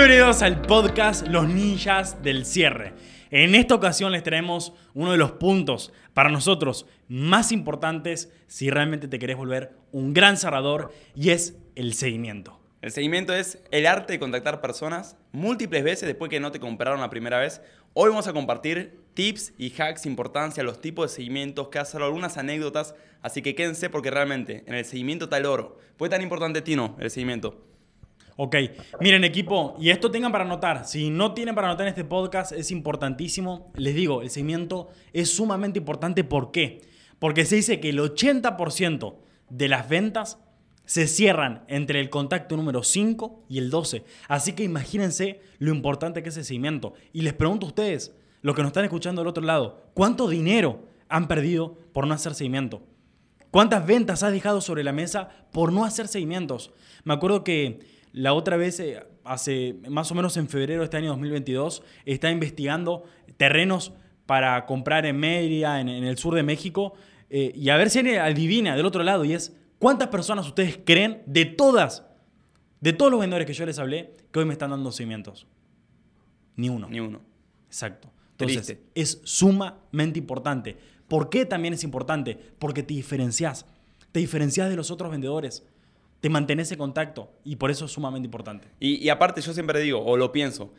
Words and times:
Bienvenidos 0.00 0.40
al 0.40 0.62
podcast 0.62 1.28
Los 1.28 1.46
Ninjas 1.46 2.22
del 2.22 2.46
Cierre. 2.46 2.94
En 3.30 3.54
esta 3.54 3.74
ocasión 3.74 4.12
les 4.12 4.22
traemos 4.22 4.72
uno 4.94 5.12
de 5.12 5.18
los 5.18 5.32
puntos 5.32 5.92
para 6.14 6.30
nosotros 6.30 6.86
más 7.08 7.52
importantes 7.52 8.32
si 8.46 8.70
realmente 8.70 9.08
te 9.08 9.18
querés 9.18 9.36
volver 9.36 9.74
un 9.92 10.14
gran 10.14 10.38
cerrador 10.38 10.90
y 11.14 11.28
es 11.28 11.58
el 11.74 11.92
seguimiento. 11.92 12.58
El 12.80 12.92
seguimiento 12.92 13.34
es 13.34 13.62
el 13.72 13.86
arte 13.86 14.14
de 14.14 14.18
contactar 14.18 14.62
personas 14.62 15.18
múltiples 15.32 15.84
veces 15.84 16.06
después 16.06 16.30
que 16.30 16.40
no 16.40 16.50
te 16.50 16.60
compraron 16.60 17.00
la 17.00 17.10
primera 17.10 17.38
vez. 17.38 17.60
Hoy 17.92 18.08
vamos 18.08 18.26
a 18.26 18.32
compartir 18.32 18.98
tips 19.12 19.52
y 19.58 19.70
hacks, 19.78 20.06
importancia, 20.06 20.62
los 20.62 20.80
tipos 20.80 21.10
de 21.10 21.14
seguimientos, 21.14 21.68
que 21.68 21.78
hacer 21.78 22.00
algunas 22.00 22.38
anécdotas. 22.38 22.94
Así 23.20 23.42
que 23.42 23.54
quédense 23.54 23.90
porque 23.90 24.10
realmente 24.10 24.64
en 24.66 24.76
el 24.76 24.86
seguimiento 24.86 25.26
está 25.26 25.36
el 25.36 25.44
oro. 25.44 25.78
¿Fue 25.98 26.08
tan 26.08 26.22
importante, 26.22 26.62
Tino, 26.62 26.96
el 27.00 27.10
seguimiento? 27.10 27.69
Ok, 28.36 28.56
miren 29.00 29.24
equipo, 29.24 29.76
y 29.78 29.90
esto 29.90 30.10
tengan 30.10 30.32
para 30.32 30.44
anotar, 30.44 30.86
si 30.86 31.10
no 31.10 31.34
tienen 31.34 31.54
para 31.54 31.68
anotar 31.68 31.86
en 31.86 31.90
este 31.90 32.04
podcast 32.04 32.52
es 32.52 32.70
importantísimo, 32.70 33.70
les 33.76 33.94
digo, 33.94 34.22
el 34.22 34.30
seguimiento 34.30 34.88
es 35.12 35.30
sumamente 35.34 35.78
importante, 35.78 36.24
¿por 36.24 36.50
qué? 36.50 36.80
Porque 37.18 37.44
se 37.44 37.56
dice 37.56 37.80
que 37.80 37.90
el 37.90 37.98
80% 37.98 39.14
de 39.50 39.68
las 39.68 39.88
ventas 39.88 40.38
se 40.84 41.06
cierran 41.06 41.64
entre 41.68 42.00
el 42.00 42.10
contacto 42.10 42.56
número 42.56 42.82
5 42.82 43.44
y 43.48 43.58
el 43.58 43.70
12, 43.70 44.04
así 44.28 44.54
que 44.54 44.64
imagínense 44.64 45.40
lo 45.58 45.70
importante 45.70 46.22
que 46.22 46.30
es 46.30 46.36
el 46.36 46.44
seguimiento. 46.44 46.94
Y 47.12 47.22
les 47.22 47.34
pregunto 47.34 47.66
a 47.66 47.68
ustedes, 47.68 48.14
los 48.42 48.56
que 48.56 48.62
nos 48.62 48.70
están 48.70 48.84
escuchando 48.84 49.20
del 49.20 49.28
otro 49.28 49.44
lado, 49.44 49.90
¿cuánto 49.94 50.28
dinero 50.28 50.84
han 51.08 51.28
perdido 51.28 51.76
por 51.92 52.06
no 52.06 52.14
hacer 52.14 52.34
seguimiento? 52.34 52.82
¿Cuántas 53.50 53.84
ventas 53.84 54.22
has 54.22 54.32
dejado 54.32 54.60
sobre 54.60 54.84
la 54.84 54.92
mesa 54.92 55.28
por 55.52 55.72
no 55.72 55.84
hacer 55.84 56.08
seguimientos? 56.08 56.72
Me 57.04 57.14
acuerdo 57.14 57.44
que 57.44 57.80
la 58.12 58.34
otra 58.34 58.56
vez, 58.56 58.80
eh, 58.80 59.02
hace 59.24 59.76
más 59.88 60.10
o 60.10 60.14
menos 60.14 60.36
en 60.36 60.48
febrero 60.48 60.80
de 60.80 60.84
este 60.84 60.96
año 60.96 61.10
2022, 61.10 61.82
está 62.04 62.30
investigando 62.30 63.04
terrenos 63.36 63.92
para 64.26 64.66
comprar 64.66 65.06
en 65.06 65.18
Mérida, 65.18 65.80
en, 65.80 65.88
el 65.88 66.18
sur 66.18 66.34
de 66.34 66.42
México, 66.42 66.94
eh, 67.30 67.52
y 67.54 67.68
a 67.70 67.76
ver 67.76 67.90
si 67.90 68.00
adivina 68.16 68.76
del 68.76 68.86
otro 68.86 69.02
lado, 69.02 69.24
y 69.24 69.32
es, 69.32 69.56
¿cuántas 69.78 70.08
personas 70.08 70.46
ustedes 70.46 70.78
creen 70.84 71.22
de 71.26 71.44
todas, 71.44 72.06
de 72.80 72.92
todos 72.92 73.10
los 73.10 73.20
vendedores 73.20 73.46
que 73.46 73.54
yo 73.54 73.66
les 73.66 73.78
hablé, 73.78 74.14
que 74.32 74.38
hoy 74.38 74.44
me 74.44 74.52
están 74.52 74.70
dando 74.70 74.90
seguimientos? 74.92 75.46
Ni 76.56 76.68
uno. 76.68 76.88
Ni 76.88 77.00
uno. 77.00 77.20
Exacto. 77.66 78.10
Entonces, 78.38 78.78
es 78.94 79.20
sumamente 79.24 80.18
importante. 80.18 80.76
¿Por 81.08 81.28
qué 81.28 81.44
también 81.44 81.74
es 81.74 81.84
importante? 81.84 82.38
Porque 82.58 82.82
te 82.82 82.94
diferencias. 82.94 83.66
Te 84.12 84.20
diferencias 84.20 84.68
de 84.70 84.76
los 84.76 84.90
otros 84.90 85.10
vendedores 85.10 85.64
te 86.20 86.28
mantenés 86.28 86.70
en 86.72 86.78
contacto 86.78 87.32
y 87.44 87.56
por 87.56 87.70
eso 87.70 87.86
es 87.86 87.92
sumamente 87.92 88.26
importante. 88.26 88.68
Y, 88.78 89.08
aparte 89.08 89.40
yo 89.40 89.52
siempre 89.52 89.80
digo, 89.80 90.04
o 90.04 90.16
lo 90.16 90.32
pienso, 90.32 90.72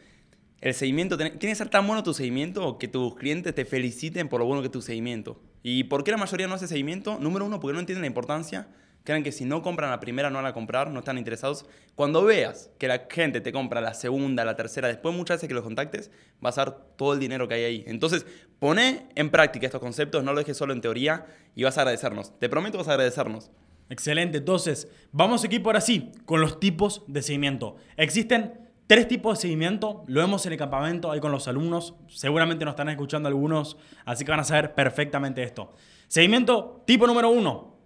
el 0.62 0.74
seguimiento, 0.74 1.18
tiene 1.18 1.38
que 1.38 1.56
ser 1.56 1.70
tan 1.70 1.88
bueno 1.88 2.04
tu 2.04 2.14
seguimiento 2.14 2.78
que 2.78 2.88
tus 2.88 3.16
clientes 3.16 3.56
te 3.56 3.66
feliciten 3.66 4.30
por 4.30 4.40
lo 4.40 4.46
bueno 4.46 4.62
que 4.62 4.68
es 4.68 4.72
tu 4.72 4.82
seguimiento. 4.82 5.42
¿Y 5.64 5.86
por 5.86 6.04
qué 6.04 6.12
la 6.12 6.18
mayoría 6.18 6.48
no 6.48 6.54
hace 6.54 6.68
seguimiento? 6.68 7.18
Número 7.20 7.46
uno, 7.46 7.60
porque 7.60 7.74
no 7.74 7.80
entienden 7.80 8.02
la 8.02 8.08
importancia. 8.08 8.68
Creen 9.04 9.24
que 9.24 9.32
si 9.32 9.46
no 9.46 9.64
compran 9.64 9.90
la 9.90 10.00
primera 10.00 10.30
no 10.30 10.36
van 10.36 10.46
a 10.46 10.54
comprar, 10.54 10.92
no 10.92 11.00
están 11.00 11.18
interesados. 11.18 11.66
Cuando 11.96 12.24
veas 12.24 12.70
que 12.78 12.88
la 12.88 13.08
gente 13.10 13.42
te 13.42 13.52
compra 13.52 13.82
la 13.82 13.96
segunda, 13.96 14.46
la 14.46 14.56
tercera, 14.56 14.88
después 14.88 15.16
muchas 15.16 15.38
veces 15.38 15.48
que 15.48 15.56
los 15.56 15.64
contactes, 15.64 16.12
vas 16.40 16.60
a 16.60 16.66
dar 16.66 16.78
todo 16.98 17.14
el 17.14 17.20
dinero 17.20 17.48
que 17.48 17.56
hay 17.56 17.64
ahí. 17.64 17.84
Entonces, 17.88 18.28
pone 18.60 19.08
en 19.16 19.32
práctica 19.32 19.66
estos 19.66 19.82
conceptos, 19.82 20.24
no 20.24 20.34
lo 20.34 20.40
dejes 20.40 20.56
solo 20.56 20.74
en 20.74 20.82
teoría 20.82 21.26
y 21.56 21.64
vas 21.64 21.80
a 21.80 21.82
agradecernos. 21.82 22.38
Te 22.38 22.48
prometo 22.48 22.78
vas 22.78 22.90
a 22.90 22.92
agradecernos. 22.92 23.50
Excelente. 23.92 24.38
Entonces, 24.38 24.88
vamos 25.12 25.44
equipo 25.44 25.68
ahora 25.68 25.82
sí 25.82 26.14
con 26.24 26.40
los 26.40 26.62
tipos 26.62 27.04
de 27.08 27.22
seguimiento. 27.22 27.76
Existen 27.98 28.54
tres 28.88 29.06
tipos 29.06 29.38
de 29.38 29.42
seguimiento. 29.42 30.06
Lo 30.08 30.22
vemos 30.22 30.46
en 30.46 30.54
el 30.54 30.58
campamento, 30.58 31.12
ahí 31.12 31.20
con 31.20 31.34
los 31.34 31.50
alumnos. 31.50 31.96
Seguramente 32.08 32.64
nos 32.64 32.72
están 32.72 32.88
escuchando 32.88 33.28
algunos, 33.28 33.76
así 34.06 34.24
que 34.24 34.32
van 34.32 34.40
a 34.40 34.46
saber 34.46 34.76
perfectamente 34.76 35.44
esto. 35.44 35.74
Seguimiento 36.08 36.84
tipo 36.88 37.06
número 37.06 37.32
uno, 37.32 37.80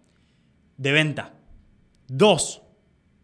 de 0.78 0.92
venta. 0.92 1.34
Dos, 2.08 2.62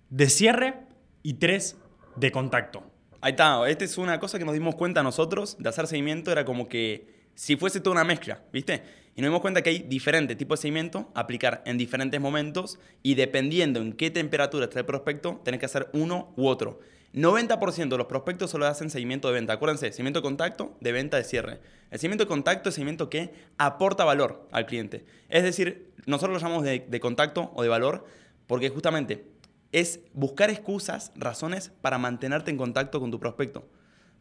de 0.10 0.28
cierre. 0.28 0.88
Y 1.22 1.36
tres, 1.36 1.78
de 2.16 2.32
contacto. 2.32 2.82
Ahí 3.22 3.34
está. 3.34 3.70
Esta 3.70 3.86
es 3.86 4.00
una 4.00 4.20
cosa 4.20 4.40
que 4.40 4.46
nos 4.46 4.56
dimos 4.56 4.74
cuenta 4.74 5.04
nosotros 5.04 5.56
de 5.60 5.70
hacer 5.70 5.86
seguimiento. 5.86 6.32
Era 6.32 6.46
como 6.46 6.68
que 6.68 7.30
si 7.36 7.58
fuese 7.58 7.80
toda 7.80 7.94
una 7.94 8.04
mezcla, 8.04 8.42
¿viste? 8.52 8.82
Y 9.16 9.22
nos 9.22 9.30
dimos 9.30 9.42
cuenta 9.42 9.62
que 9.62 9.72
hay 9.72 9.80
diferentes 9.80 10.38
tipos 10.38 10.60
de 10.60 10.62
seguimiento, 10.62 11.12
aplicar 11.14 11.62
en 11.66 11.78
diferentes 11.78 12.20
momentos 12.22 12.80
y 13.04 13.16
dependiendo 13.16 13.82
en 13.82 13.94
qué 13.94 14.10
temperatura 14.10 14.66
está 14.66 14.80
el 14.80 14.86
prospecto, 14.86 15.42
tenés 15.44 15.60
que 15.60 15.66
hacer 15.66 15.90
uno 15.94 16.34
u 16.38 16.48
otro. 16.48 16.80
90% 17.14 17.90
de 17.90 17.98
los 17.98 18.08
prospectos 18.08 18.52
solo 18.52 18.68
hacen 18.68 18.90
seguimiento 18.90 19.28
de 19.28 19.34
venta. 19.34 19.54
Acuérdense, 19.54 19.92
seguimiento 19.92 20.20
de 20.20 20.24
contacto, 20.24 20.78
de 20.80 20.92
venta, 20.94 21.18
de 21.18 21.26
cierre. 21.26 21.60
El 21.90 22.00
seguimiento 22.00 22.24
de 22.24 22.30
contacto 22.30 22.70
es 22.70 22.76
seguimiento 22.76 23.10
que 23.10 23.34
aporta 23.58 24.06
valor 24.06 24.48
al 24.52 24.66
cliente. 24.66 25.04
Es 25.28 25.44
decir, 25.44 25.92
nosotros 26.06 26.34
lo 26.34 26.40
llamamos 26.40 26.64
de 26.64 27.00
contacto 27.02 27.52
o 27.54 27.64
de 27.64 27.70
valor 27.70 28.06
porque 28.48 28.70
justamente 28.70 29.26
es 29.74 30.00
buscar 30.14 30.50
excusas, 30.50 31.12
razones 31.16 31.72
para 31.82 31.98
mantenerte 31.98 32.50
en 32.50 32.58
contacto 32.58 33.02
con 33.02 33.12
tu 33.12 33.20
prospecto 33.20 33.68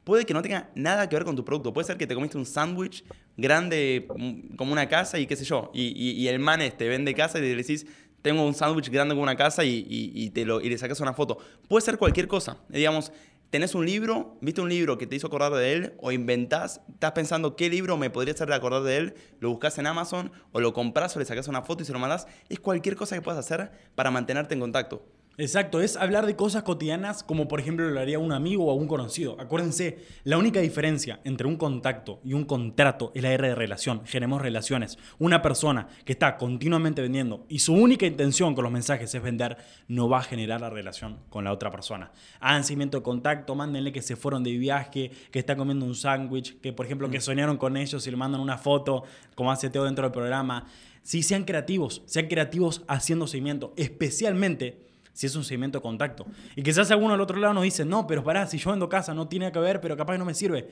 puede 0.05 0.25
que 0.25 0.35
no 0.35 0.43
tenga 0.43 0.71
nada 0.75 1.09
que 1.09 1.17
ver 1.17 1.25
con 1.25 1.37
tu 1.37 1.45
producto. 1.45 1.73
Puede 1.73 1.87
ser 1.87 1.97
que 1.97 2.07
te 2.07 2.15
comiste 2.15 2.39
un 2.39 2.47
sándwich 2.47 3.05
grande 3.37 4.09
mm, 4.17 4.57
como 4.57 4.73
una 4.73 4.89
casa 4.89 5.19
y 5.19 5.27
qué 5.27 5.37
sé 5.37 5.45
yo. 5.45 5.71
Y, 5.75 6.27
el 6.29 6.39
man 6.39 6.61
te 6.61 6.67
este 6.67 6.89
vende 6.89 7.15
casa 7.15 7.39
y 7.39 7.43
le 7.43 7.55
decís, 7.55 7.87
tengo 8.23 8.45
un 8.45 8.55
sándwich 8.55 8.91
grande 8.91 9.15
como 9.15 9.23
una 9.23 9.37
casa 9.37 9.65
y, 9.65 10.31
te 10.35 10.45
lo, 10.45 10.61
y 10.61 10.69
le 10.69 10.79
sacas 10.79 11.01
una 11.01 11.13
foto. 11.13 11.39
Puede 11.69 11.85
ser 11.85 11.99
cualquier 11.99 12.29
cosa. 12.29 12.59
Digamos, 12.69 13.13
tenés 13.51 13.75
un 13.75 13.85
libro, 13.85 14.37
viste 14.41 14.61
un 14.61 14.69
libro 14.69 14.97
que 14.99 15.07
te 15.07 15.17
hizo 15.17 15.27
acordar 15.27 15.53
de 15.55 15.73
él, 15.73 15.95
o 15.99 16.13
inventás, 16.13 16.81
estás 16.89 17.13
pensando 17.13 17.57
qué 17.57 17.69
libro 17.69 17.97
me 17.97 18.11
podría 18.11 18.35
hacer 18.35 18.53
acordar 18.53 18.83
de 18.83 18.97
él, 18.97 19.15
lo 19.41 19.51
buscas 19.51 19.79
en 19.79 19.87
Amazon, 19.87 20.31
o 20.53 20.61
lo 20.61 20.73
compras 20.73 21.17
o 21.17 21.19
le 21.19 21.25
sacas 21.25 21.49
una 21.49 21.63
foto 21.63 21.83
y 21.83 21.87
se 21.87 21.93
lo 21.93 21.99
mandás. 21.99 22.27
Es 22.49 22.61
cualquier 22.61 22.97
cosa 22.97 23.17
que 23.17 23.23
puedas 23.23 23.39
hacer 23.39 23.71
para 23.95 24.11
mantenerte 24.11 24.55
en 24.55 24.61
contacto. 24.61 25.05
Exacto, 25.41 25.81
es 25.81 25.97
hablar 25.97 26.27
de 26.27 26.37
cosas 26.37 26.65
cotidianas 26.65 27.23
como 27.23 27.49
por 27.49 27.61
ejemplo 27.61 27.89
lo 27.89 27.99
haría 27.99 28.19
un 28.19 28.31
amigo 28.31 28.67
o 28.67 28.75
un 28.75 28.87
conocido. 28.87 29.41
Acuérdense, 29.41 29.97
la 30.23 30.37
única 30.37 30.61
diferencia 30.61 31.21
entre 31.25 31.47
un 31.47 31.57
contacto 31.57 32.21
y 32.23 32.35
un 32.35 32.45
contrato 32.45 33.11
es 33.15 33.23
la 33.23 33.33
R 33.33 33.49
de 33.49 33.55
relación. 33.55 34.03
Generemos 34.05 34.43
relaciones. 34.43 34.99
Una 35.19 35.41
persona 35.41 35.89
que 36.05 36.13
está 36.13 36.37
continuamente 36.37 37.01
vendiendo 37.01 37.47
y 37.49 37.61
su 37.61 37.73
única 37.73 38.05
intención 38.05 38.55
con 38.55 38.65
los 38.65 38.73
mensajes 38.73 39.15
es 39.15 39.23
vender, 39.23 39.57
no 39.89 40.11
va 40.11 40.19
a 40.19 40.23
generar 40.23 40.61
la 40.61 40.69
relación 40.69 41.21
con 41.31 41.45
la 41.45 41.55
otra 41.55 41.71
persona. 41.71 42.13
Hagan 42.41 42.63
seguimiento 42.63 42.99
de 42.99 43.03
contacto, 43.03 43.55
mándenle 43.55 43.93
que 43.93 44.03
se 44.03 44.17
fueron 44.17 44.45
de 44.45 44.53
viaje, 44.59 45.11
que 45.31 45.39
está 45.39 45.57
comiendo 45.57 45.87
un 45.87 45.95
sándwich, 45.95 46.61
que 46.61 46.75
por 46.75 46.85
ejemplo 46.85 47.09
que 47.09 47.17
mm. 47.17 47.23
soñaron 47.23 47.57
con 47.57 47.79
ellos 47.79 48.07
y 48.07 48.11
le 48.11 48.17
mandan 48.19 48.43
una 48.43 48.59
foto, 48.59 49.05
como 49.35 49.51
hace 49.51 49.71
Teo 49.71 49.85
dentro 49.85 50.03
del 50.03 50.13
programa. 50.13 50.67
Sí, 51.03 51.23
sean 51.23 51.45
creativos, 51.45 52.03
sean 52.05 52.27
creativos 52.27 52.83
haciendo 52.89 53.27
seguimiento, 53.27 53.73
especialmente 53.79 54.90
si 55.13 55.27
es 55.27 55.37
un 55.37 55.45
seguimiento 55.45 55.79
de 55.79 55.83
contacto. 55.83 56.27
Y 56.57 56.63
quizás 56.63 56.91
alguno 56.91 57.15
al 57.15 57.21
otro 57.21 57.39
lado 57.39 57.55
nos 57.55 57.65
dice, 57.65 57.85
no, 57.85 58.07
pero 58.07 58.23
pará, 58.23 58.47
si 58.47 58.59
yo 58.59 58.71
vendo 58.71 58.89
casa 58.89 59.15
no 59.15 59.29
tiene 59.29 59.51
que 59.53 59.59
ver, 59.59 59.81
pero 59.81 59.97
capaz 59.97 60.19
no 60.19 60.25
me 60.25 60.35
sirve. 60.35 60.69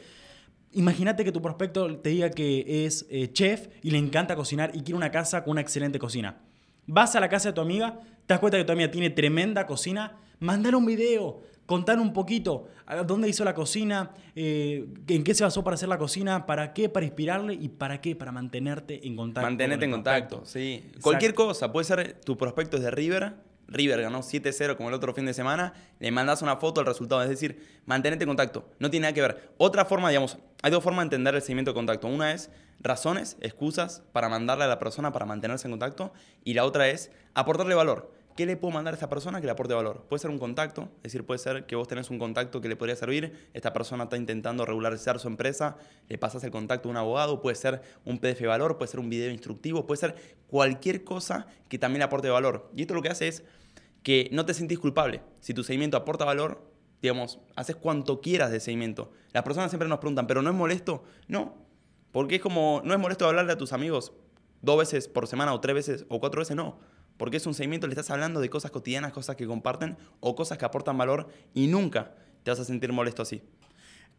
Imagínate 0.72 1.24
que 1.24 1.32
tu 1.32 1.40
prospecto 1.40 1.98
te 1.98 2.10
diga 2.10 2.30
que 2.30 2.84
es 2.84 3.06
eh, 3.10 3.32
chef 3.32 3.68
y 3.82 3.90
le 3.90 3.98
encanta 3.98 4.36
cocinar 4.36 4.70
y 4.74 4.80
quiere 4.80 4.96
una 4.96 5.10
casa 5.10 5.42
con 5.42 5.52
una 5.52 5.60
excelente 5.60 5.98
cocina. 5.98 6.38
Vas 6.86 7.16
a 7.16 7.20
la 7.20 7.28
casa 7.28 7.50
de 7.50 7.52
tu 7.54 7.60
amiga, 7.60 8.00
te 8.26 8.34
das 8.34 8.38
cuenta 8.38 8.58
que 8.58 8.64
tu 8.64 8.72
amiga 8.72 8.90
tiene 8.90 9.10
tremenda 9.10 9.66
cocina, 9.66 10.16
mandale 10.40 10.76
un 10.76 10.86
video, 10.86 11.42
contar 11.66 11.98
un 11.98 12.12
poquito 12.12 12.68
dónde 13.06 13.28
hizo 13.28 13.44
la 13.44 13.54
cocina, 13.54 14.10
eh, 14.34 14.86
en 15.06 15.24
qué 15.24 15.34
se 15.34 15.44
basó 15.44 15.62
para 15.62 15.74
hacer 15.74 15.88
la 15.88 15.98
cocina, 15.98 16.46
para 16.46 16.72
qué, 16.72 16.88
para 16.88 17.04
inspirarle 17.04 17.54
y 17.54 17.68
para 17.68 18.00
qué, 18.00 18.16
para 18.16 18.32
mantenerte 18.32 19.06
en 19.06 19.16
contacto. 19.16 19.46
Mantenerte 19.46 19.84
en 19.84 19.90
contacto, 19.90 20.42
sí. 20.44 20.90
Cualquier 21.02 21.34
cosa, 21.34 21.70
puede 21.72 21.84
ser 21.84 22.20
tu 22.24 22.38
prospecto 22.38 22.78
es 22.78 22.82
de 22.82 22.90
River 22.90 23.47
River 23.68 24.02
ganó 24.02 24.20
7-0 24.20 24.76
como 24.76 24.88
el 24.88 24.94
otro 24.94 25.14
fin 25.14 25.26
de 25.26 25.34
semana, 25.34 25.74
le 26.00 26.10
mandas 26.10 26.42
una 26.42 26.56
foto 26.56 26.80
del 26.80 26.86
resultado. 26.86 27.22
Es 27.22 27.28
decir, 27.28 27.80
mantenerte 27.86 28.24
en 28.24 28.28
contacto. 28.28 28.68
No 28.78 28.90
tiene 28.90 29.04
nada 29.04 29.14
que 29.14 29.20
ver. 29.20 29.52
Otra 29.58 29.84
forma, 29.84 30.08
digamos, 30.08 30.38
hay 30.62 30.70
dos 30.70 30.82
formas 30.82 31.02
de 31.02 31.16
entender 31.16 31.34
el 31.34 31.42
seguimiento 31.42 31.72
de 31.72 31.74
contacto. 31.74 32.08
Una 32.08 32.32
es 32.32 32.50
razones, 32.80 33.36
excusas 33.40 34.02
para 34.12 34.28
mandarle 34.28 34.64
a 34.64 34.68
la 34.68 34.78
persona 34.78 35.12
para 35.12 35.26
mantenerse 35.26 35.68
en 35.68 35.72
contacto. 35.72 36.12
Y 36.44 36.54
la 36.54 36.64
otra 36.64 36.88
es 36.88 37.10
aportarle 37.34 37.74
valor. 37.74 38.17
¿Qué 38.38 38.46
le 38.46 38.56
puedo 38.56 38.72
mandar 38.72 38.94
a 38.94 38.96
esta 38.96 39.08
persona 39.08 39.40
que 39.40 39.46
le 39.46 39.50
aporte 39.50 39.74
valor? 39.74 40.04
Puede 40.08 40.20
ser 40.20 40.30
un 40.30 40.38
contacto, 40.38 40.82
es 40.98 41.10
decir, 41.10 41.26
puede 41.26 41.38
ser 41.38 41.66
que 41.66 41.74
vos 41.74 41.88
tenés 41.88 42.08
un 42.08 42.20
contacto 42.20 42.60
que 42.60 42.68
le 42.68 42.76
podría 42.76 42.94
servir, 42.94 43.50
esta 43.52 43.72
persona 43.72 44.04
está 44.04 44.16
intentando 44.16 44.64
regularizar 44.64 45.18
su 45.18 45.26
empresa, 45.26 45.76
le 46.06 46.18
pasas 46.18 46.44
el 46.44 46.52
contacto 46.52 46.88
a 46.88 46.92
un 46.92 46.98
abogado, 46.98 47.42
puede 47.42 47.56
ser 47.56 47.82
un 48.04 48.20
PDF 48.20 48.42
valor, 48.46 48.78
puede 48.78 48.92
ser 48.92 49.00
un 49.00 49.10
video 49.10 49.32
instructivo, 49.32 49.86
puede 49.86 49.98
ser 49.98 50.14
cualquier 50.46 51.02
cosa 51.02 51.48
que 51.68 51.80
también 51.80 51.98
le 51.98 52.04
aporte 52.04 52.28
valor. 52.28 52.70
Y 52.76 52.82
esto 52.82 52.94
lo 52.94 53.02
que 53.02 53.08
hace 53.08 53.26
es 53.26 53.42
que 54.04 54.28
no 54.30 54.46
te 54.46 54.54
sentís 54.54 54.78
culpable. 54.78 55.20
Si 55.40 55.52
tu 55.52 55.64
seguimiento 55.64 55.96
aporta 55.96 56.24
valor, 56.24 56.62
digamos, 57.02 57.40
haces 57.56 57.74
cuanto 57.74 58.20
quieras 58.20 58.52
de 58.52 58.60
seguimiento. 58.60 59.10
Las 59.32 59.42
personas 59.42 59.72
siempre 59.72 59.88
nos 59.88 59.98
preguntan, 59.98 60.28
¿pero 60.28 60.42
no 60.42 60.50
es 60.50 60.54
molesto? 60.54 61.02
No, 61.26 61.56
porque 62.12 62.36
es 62.36 62.40
como, 62.40 62.82
no 62.84 62.94
es 62.94 63.00
molesto 63.00 63.26
hablarle 63.26 63.50
a 63.50 63.58
tus 63.58 63.72
amigos 63.72 64.12
dos 64.62 64.78
veces 64.78 65.08
por 65.08 65.26
semana 65.26 65.52
o 65.52 65.60
tres 65.60 65.74
veces 65.74 66.06
o 66.08 66.20
cuatro 66.20 66.40
veces, 66.40 66.54
no. 66.54 66.78
Porque 67.18 67.36
es 67.36 67.46
un 67.46 67.52
seguimiento, 67.52 67.86
le 67.86 67.92
estás 67.92 68.10
hablando 68.10 68.40
de 68.40 68.48
cosas 68.48 68.70
cotidianas, 68.70 69.12
cosas 69.12 69.36
que 69.36 69.46
comparten 69.46 69.98
o 70.20 70.34
cosas 70.34 70.56
que 70.56 70.64
aportan 70.64 70.96
valor 70.96 71.28
y 71.52 71.66
nunca 71.66 72.14
te 72.42 72.50
vas 72.50 72.60
a 72.60 72.64
sentir 72.64 72.92
molesto 72.92 73.20
así. 73.20 73.42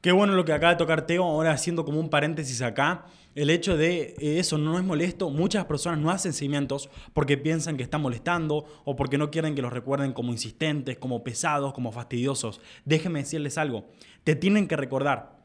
Qué 0.01 0.13
bueno 0.13 0.33
lo 0.33 0.45
que 0.45 0.53
acaba 0.53 0.71
de 0.71 0.77
tocar 0.77 1.05
Teo, 1.07 1.25
ahora 1.25 1.51
haciendo 1.51 1.83
como 1.83 1.99
un 1.99 2.09
paréntesis 2.09 2.61
acá, 2.61 3.05
el 3.35 3.49
hecho 3.49 3.75
de 3.75 4.15
eh, 4.19 4.39
eso 4.39 4.57
no 4.57 4.77
es 4.77 4.83
molesto, 4.83 5.29
muchas 5.29 5.65
personas 5.65 5.99
no 5.99 6.09
hacen 6.09 6.31
seguimientos 6.31 6.89
porque 7.13 7.37
piensan 7.37 7.75
que 7.75 7.83
están 7.83 8.01
molestando 8.01 8.65
o 8.85 8.95
porque 8.95 9.17
no 9.17 9.29
quieren 9.29 9.55
que 9.55 9.61
los 9.61 9.73
recuerden 9.73 10.13
como 10.13 10.31
insistentes, 10.31 10.97
como 10.97 11.21
pesados, 11.21 11.73
como 11.73 11.91
fastidiosos. 11.91 12.61
Déjenme 12.85 13.19
decirles 13.19 13.57
algo, 13.57 13.89
te 14.23 14.35
tienen 14.35 14.69
que 14.69 14.77
recordar, 14.77 15.38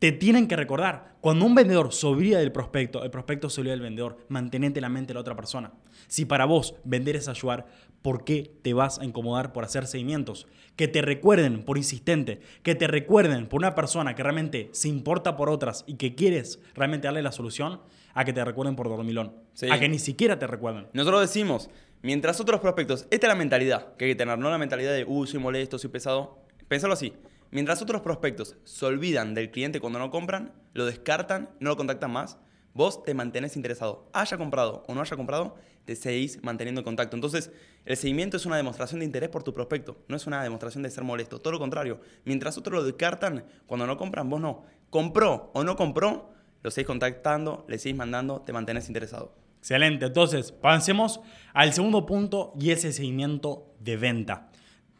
te 0.00 0.12
tienen 0.12 0.48
que 0.48 0.56
recordar. 0.56 1.14
Cuando 1.20 1.44
un 1.44 1.54
vendedor 1.54 1.92
se 1.92 2.06
olvida 2.06 2.38
del 2.38 2.52
prospecto, 2.52 3.04
el 3.04 3.10
prospecto 3.10 3.50
se 3.50 3.60
olvida 3.60 3.74
del 3.74 3.82
vendedor. 3.82 4.16
Mantenete 4.28 4.80
la 4.80 4.88
mente 4.88 5.08
de 5.08 5.14
la 5.14 5.20
otra 5.20 5.36
persona. 5.36 5.74
Si 6.08 6.24
para 6.24 6.46
vos 6.46 6.74
vender 6.84 7.16
es 7.16 7.28
ayudar, 7.28 7.66
¿por 8.00 8.24
qué 8.24 8.50
te 8.62 8.72
vas 8.72 8.98
a 8.98 9.04
incomodar 9.04 9.52
por 9.52 9.62
hacer 9.62 9.86
seguimientos? 9.86 10.46
Que 10.74 10.88
te 10.88 11.02
recuerden 11.02 11.64
por 11.64 11.76
insistente, 11.76 12.40
que 12.62 12.74
te 12.74 12.86
recuerden 12.86 13.46
por 13.46 13.58
una 13.58 13.74
persona 13.74 14.14
que 14.14 14.22
realmente 14.22 14.70
se 14.72 14.88
importa 14.88 15.36
por 15.36 15.50
otras 15.50 15.84
y 15.86 15.96
que 15.96 16.14
quieres 16.14 16.60
realmente 16.74 17.06
darle 17.06 17.22
la 17.22 17.32
solución, 17.32 17.80
a 18.14 18.24
que 18.24 18.32
te 18.32 18.42
recuerden 18.42 18.76
por 18.76 18.88
dormilón. 18.88 19.34
A 19.70 19.78
que 19.78 19.88
ni 19.90 19.98
siquiera 19.98 20.38
te 20.38 20.46
recuerden. 20.46 20.86
Nosotros 20.94 21.20
decimos, 21.20 21.68
mientras 22.00 22.40
otros 22.40 22.60
prospectos, 22.60 23.06
esta 23.10 23.26
es 23.26 23.28
la 23.28 23.36
mentalidad 23.36 23.94
que 23.96 24.06
hay 24.06 24.12
que 24.12 24.16
tener, 24.16 24.38
no 24.38 24.50
la 24.50 24.56
mentalidad 24.56 24.94
de, 24.94 25.04
uy, 25.04 25.26
soy 25.26 25.40
molesto, 25.40 25.78
soy 25.78 25.90
pesado. 25.90 26.38
Pensalo 26.68 26.94
así. 26.94 27.12
Mientras 27.52 27.82
otros 27.82 28.02
prospectos 28.02 28.56
se 28.62 28.86
olvidan 28.86 29.34
del 29.34 29.50
cliente 29.50 29.80
cuando 29.80 29.98
no 29.98 30.10
compran, 30.10 30.52
lo 30.72 30.86
descartan, 30.86 31.50
no 31.58 31.70
lo 31.70 31.76
contactan 31.76 32.12
más, 32.12 32.38
vos 32.74 33.02
te 33.02 33.12
mantenés 33.12 33.56
interesado. 33.56 34.08
Haya 34.12 34.38
comprado 34.38 34.84
o 34.86 34.94
no 34.94 35.00
haya 35.00 35.16
comprado, 35.16 35.56
te 35.84 35.96
seguís 35.96 36.40
manteniendo 36.44 36.80
en 36.80 36.84
contacto. 36.84 37.16
Entonces, 37.16 37.50
el 37.84 37.96
seguimiento 37.96 38.36
es 38.36 38.46
una 38.46 38.56
demostración 38.56 39.00
de 39.00 39.06
interés 39.06 39.30
por 39.30 39.42
tu 39.42 39.52
prospecto, 39.52 39.98
no 40.06 40.14
es 40.14 40.28
una 40.28 40.44
demostración 40.44 40.84
de 40.84 40.90
ser 40.90 41.02
molesto. 41.02 41.40
Todo 41.40 41.54
lo 41.54 41.58
contrario, 41.58 42.00
mientras 42.24 42.56
otros 42.56 42.72
lo 42.72 42.84
descartan 42.84 43.44
cuando 43.66 43.84
no 43.84 43.96
compran, 43.96 44.30
vos 44.30 44.40
no. 44.40 44.64
Compró 44.88 45.50
o 45.52 45.64
no 45.64 45.74
compró, 45.74 46.30
lo 46.62 46.70
seguís 46.70 46.86
contactando, 46.86 47.64
le 47.68 47.78
seguís 47.78 47.98
mandando, 47.98 48.42
te 48.42 48.52
mantenés 48.52 48.86
interesado. 48.86 49.34
Excelente. 49.58 50.06
Entonces, 50.06 50.52
pasemos 50.52 51.20
al 51.52 51.72
segundo 51.72 52.06
punto 52.06 52.52
y 52.60 52.70
es 52.70 52.84
el 52.84 52.92
seguimiento 52.92 53.74
de 53.80 53.96
venta 53.96 54.49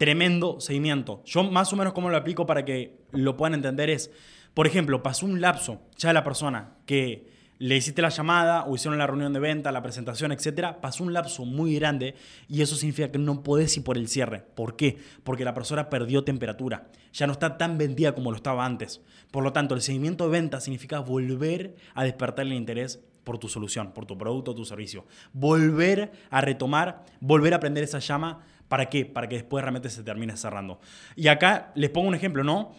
tremendo 0.01 0.59
seguimiento. 0.61 1.23
Yo 1.27 1.43
más 1.43 1.71
o 1.75 1.77
menos 1.77 1.93
como 1.93 2.09
lo 2.09 2.17
aplico 2.17 2.47
para 2.47 2.65
que 2.65 3.05
lo 3.13 3.37
puedan 3.37 3.53
entender 3.53 3.91
es, 3.91 4.11
por 4.55 4.67
ejemplo, 4.67 5.03
pasó 5.03 5.27
un 5.27 5.43
lapso 5.43 5.83
ya 5.99 6.15
la 6.15 6.25
persona 6.25 6.79
que 6.87 7.29
le 7.59 7.77
hiciste 7.77 8.01
la 8.01 8.09
llamada 8.09 8.65
o 8.65 8.75
hicieron 8.75 8.97
la 8.97 9.07
reunión 9.07 9.35
de 9.35 9.41
venta, 9.41 9.71
la 9.71 9.83
presentación, 9.83 10.33
etcétera, 10.33 10.81
pasó 10.81 11.05
un 11.05 11.13
lapso 11.13 11.45
muy 11.45 11.75
grande 11.75 12.15
y 12.49 12.63
eso 12.63 12.77
significa 12.77 13.13
que 13.13 13.19
no 13.19 13.43
podés 13.43 13.77
ir 13.77 13.85
por 13.85 13.99
el 13.99 14.09
cierre. 14.09 14.43
¿Por 14.55 14.75
qué? 14.75 14.97
Porque 15.23 15.45
la 15.45 15.53
persona 15.53 15.91
perdió 15.91 16.25
temperatura. 16.25 16.89
Ya 17.13 17.27
no 17.27 17.35
está 17.35 17.59
tan 17.59 17.77
vendida 17.77 18.15
como 18.15 18.31
lo 18.31 18.39
estaba 18.39 18.65
antes. 18.65 19.03
Por 19.31 19.45
lo 19.45 19.53
tanto, 19.53 19.75
el 19.75 19.83
seguimiento 19.83 20.25
de 20.25 20.31
venta 20.31 20.63
significa 20.63 21.01
volver 21.01 21.77
a 21.95 22.05
despertar 22.05 22.47
el 22.47 22.55
interés 22.55 23.01
por 23.31 23.39
tu 23.39 23.49
solución, 23.49 23.93
por 23.93 24.07
tu 24.07 24.19
producto 24.19 24.57
tu 24.57 24.65
servicio. 24.65 25.07
Volver 25.33 26.11
a 26.31 26.41
retomar, 26.41 27.05
volver 27.21 27.55
a 27.55 27.61
prender 27.61 27.85
esa 27.85 28.01
llama 28.01 28.41
¿Para 28.67 28.89
qué? 28.89 29.07
Para 29.07 29.29
que 29.29 29.37
después 29.37 29.63
realmente 29.63 29.89
se 29.89 30.03
termine 30.03 30.37
cerrando. 30.37 30.81
Y 31.15 31.29
acá 31.29 31.71
les 31.77 31.91
pongo 31.91 32.09
un 32.09 32.17
ejemplo, 32.17 32.43
¿no? 32.43 32.73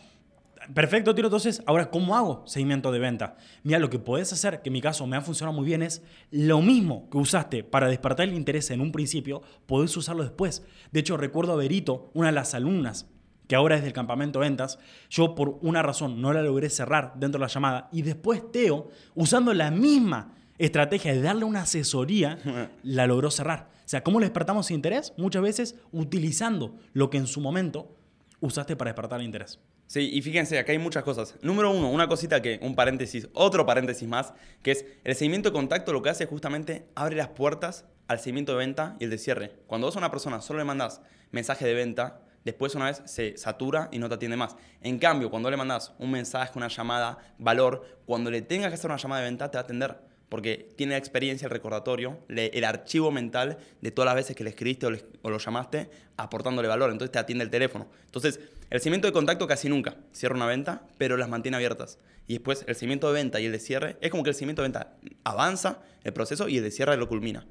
Perfecto, 0.74 1.16
tiro. 1.16 1.28
Entonces, 1.28 1.64
ahora, 1.66 1.90
¿cómo 1.90 2.18
hago 2.18 2.44
seguimiento 2.48 2.92
de 2.92 3.00
venta? 3.00 3.38
Mira, 3.64 3.80
lo 3.80 3.90
que 3.90 3.98
puedes 3.98 4.34
hacer, 4.34 4.62
que 4.62 4.68
en 4.68 4.74
mi 4.74 4.82
caso 4.82 5.08
me 5.08 5.16
ha 5.16 5.22
funcionado 5.22 5.56
muy 5.56 5.66
bien, 5.66 5.84
es 5.84 6.04
lo 6.32 6.62
mismo 6.62 7.10
que 7.10 7.18
usaste 7.18 7.64
para 7.64 7.88
despertar 7.88 8.28
el 8.28 8.36
interés 8.36 8.72
en 8.72 8.82
un 8.82 8.92
principio, 8.92 9.42
podés 9.68 9.96
usarlo 9.96 10.24
después. 10.24 10.66
De 10.92 11.00
hecho, 11.00 11.16
recuerdo 11.16 11.54
a 11.54 11.56
Berito, 11.56 12.12
una 12.14 12.28
de 12.28 12.34
las 12.34 12.54
alumnas 12.56 13.08
que 13.52 13.56
ahora 13.58 13.76
es 13.76 13.84
del 13.84 13.92
campamento 13.92 14.40
ventas, 14.40 14.80
yo 15.10 15.36
por 15.36 15.60
una 15.62 15.82
razón 15.82 16.22
no 16.22 16.32
la 16.32 16.42
logré 16.42 16.70
cerrar 16.70 17.16
dentro 17.18 17.38
de 17.38 17.48
la 17.48 17.52
llamada 17.52 17.90
y 17.92 18.02
después 18.02 18.50
Teo, 18.50 18.88
usando 19.14 19.54
la 19.54 19.72
misma 19.72 20.36
estrategia 20.66 21.14
de 21.14 21.22
darle 21.22 21.46
una 21.46 21.62
asesoría, 21.62 22.38
la 22.84 23.08
logró 23.08 23.32
cerrar. 23.32 23.70
O 23.86 23.90
sea, 23.92 24.04
¿cómo 24.04 24.20
le 24.20 24.28
despertamos 24.28 24.72
interés? 24.72 25.14
Muchas 25.18 25.42
veces 25.42 25.76
utilizando 25.92 26.78
lo 26.94 27.10
que 27.10 27.18
en 27.18 27.28
su 27.28 27.42
momento 27.42 27.96
usaste 28.40 28.76
para 28.76 28.90
despertar 28.90 29.20
el 29.20 29.26
interés. 29.26 29.60
Sí, 29.88 30.10
y 30.14 30.22
fíjense, 30.22 30.58
acá 30.58 30.72
hay 30.72 30.78
muchas 30.78 31.04
cosas. 31.04 31.36
Número 31.42 31.70
uno, 31.70 31.92
una 31.92 32.08
cosita 32.08 32.42
que, 32.42 32.60
un 32.62 32.76
paréntesis, 32.76 33.28
otro 33.34 33.66
paréntesis 33.66 34.08
más, 34.08 34.34
que 34.64 34.72
es 34.72 34.86
el 35.04 35.16
seguimiento 35.16 35.50
de 35.50 35.54
contacto 35.54 35.92
lo 35.92 36.02
que 36.02 36.10
hace 36.10 36.26
justamente 36.26 36.88
abre 36.96 37.18
las 37.18 37.28
puertas 37.28 37.84
al 38.08 38.20
seguimiento 38.20 38.54
de 38.54 38.60
venta 38.60 38.96
y 39.00 39.04
el 39.04 39.10
de 39.10 39.18
cierre. 39.18 39.52
Cuando 39.68 39.88
vos 39.88 39.96
a 39.98 40.00
una 40.00 40.10
persona 40.10 40.40
solo 40.40 40.60
le 40.60 40.66
mandas 40.66 41.02
mensaje 41.32 41.66
de 41.66 41.74
venta, 41.74 42.22
después 42.46 42.74
una 42.76 42.86
vez 42.86 43.02
se 43.06 43.36
satura 43.36 43.90
y 43.92 44.00
no 44.00 44.08
te 44.08 44.16
atiende 44.16 44.38
más. 44.38 44.56
En 44.82 44.98
cambio, 44.98 45.30
cuando 45.30 45.52
le 45.52 45.58
mandas 45.58 45.94
un 46.00 46.12
mensaje, 46.12 46.54
una 46.56 46.70
llamada, 46.70 47.18
valor, 47.38 48.00
cuando 48.06 48.32
le 48.32 48.42
tengas 48.42 48.70
que 48.70 48.76
hacer 48.76 48.90
una 48.90 48.98
llamada 48.98 49.22
de 49.22 49.28
venta, 49.28 49.52
te 49.52 49.58
va 49.58 49.62
a 49.62 49.64
atender 49.64 50.11
porque 50.32 50.70
tiene 50.78 50.92
la 50.92 50.98
experiencia, 50.98 51.48
el 51.48 51.52
recordatorio, 51.52 52.18
el 52.30 52.64
archivo 52.64 53.12
mental 53.12 53.58
de 53.82 53.92
todas 53.92 54.06
las 54.06 54.16
veces 54.16 54.34
que 54.34 54.46
le 54.46 54.52
escribiste 54.52 54.86
o, 54.86 55.30
lo 55.30 55.38
llamaste, 55.38 55.90
aportándole 56.16 56.70
valor. 56.70 56.90
Entonces 56.90 57.12
te 57.12 57.20
atiende 57.20 57.44
el 57.44 57.50
teléfono. 57.50 57.90
Entonces, 58.06 58.40
el 58.70 58.80
seguimiento 58.80 59.08
de 59.08 59.12
contacto 59.12 59.46
casi 59.46 59.68
nunca 59.68 59.98
cierra 60.14 60.36
una 60.36 60.46
venta, 60.46 60.84
pero 60.98 61.18
las 61.18 61.28
mantiene 61.28 61.58
abiertas. 61.58 62.00
Y 62.28 62.36
después, 62.36 62.64
el 62.66 62.76
seguimiento 62.76 63.10
de 63.10 63.14
venta 63.16 63.42
y 63.42 63.46
el 63.48 63.52
de 63.52 63.60
cierre, 63.60 63.98
es 64.00 64.10
como 64.10 64.24
que 64.24 64.30
el 64.30 64.34
seguimiento 64.34 64.62
de 64.62 64.70
venta 64.70 64.94
avanza 65.26 65.80
el 66.06 66.14
proceso 66.14 66.48
y 66.48 66.60
el 66.60 66.64
de 66.64 66.72
cierre 66.72 66.96
lo 66.96 67.10
culmina. 67.10 67.46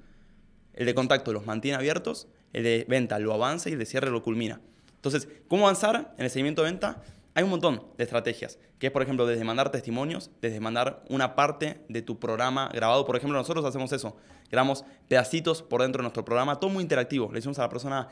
El 0.73 0.87
de 0.87 0.95
contacto 0.95 1.35
los 1.35 1.45
mantiene 1.45 1.77
abiertos, 1.77 2.29
el 2.55 2.65
de 2.65 2.87
venta 2.89 3.19
lo 3.19 3.35
avanza 3.35 3.69
y 3.69 3.75
el 3.75 3.79
de 3.79 3.85
cierre 3.85 4.11
lo 4.11 4.23
culmina. 4.23 4.59
Entonces, 4.95 5.29
¿cómo 5.49 5.65
avanzar 5.65 6.15
en 6.17 6.25
el 6.25 6.31
seguimiento 6.31 6.63
de 6.63 6.71
venta? 6.71 7.03
Hay 7.35 7.45
un 7.45 7.51
montón 7.51 7.85
de 7.97 8.05
estrategias, 8.05 8.59
que 8.79 8.89
es 8.89 8.93
por 8.93 9.03
ejemplo 9.03 9.27
desde 9.27 9.45
mandar 9.45 9.71
testimonios, 9.71 10.31
desde 10.41 10.61
mandar 10.61 11.05
una 11.09 11.37
parte 11.37 11.85
de 11.89 12.03
tu 12.03 12.19
programa 12.19 12.69
grabado. 12.73 13.05
Por 13.05 13.17
ejemplo, 13.17 13.39
nosotros 13.39 13.65
hacemos 13.65 13.93
eso, 13.93 14.17
grabamos 14.51 14.85
pedacitos 15.09 15.63
por 15.63 15.83
dentro 15.83 16.01
de 16.01 16.05
nuestro 16.05 16.25
programa, 16.25 16.59
todo 16.59 16.71
muy 16.71 16.83
interactivo. 16.83 17.29
Le 17.29 17.37
decimos 17.37 17.59
a 17.59 17.63
la 17.63 17.69
persona, 17.69 18.09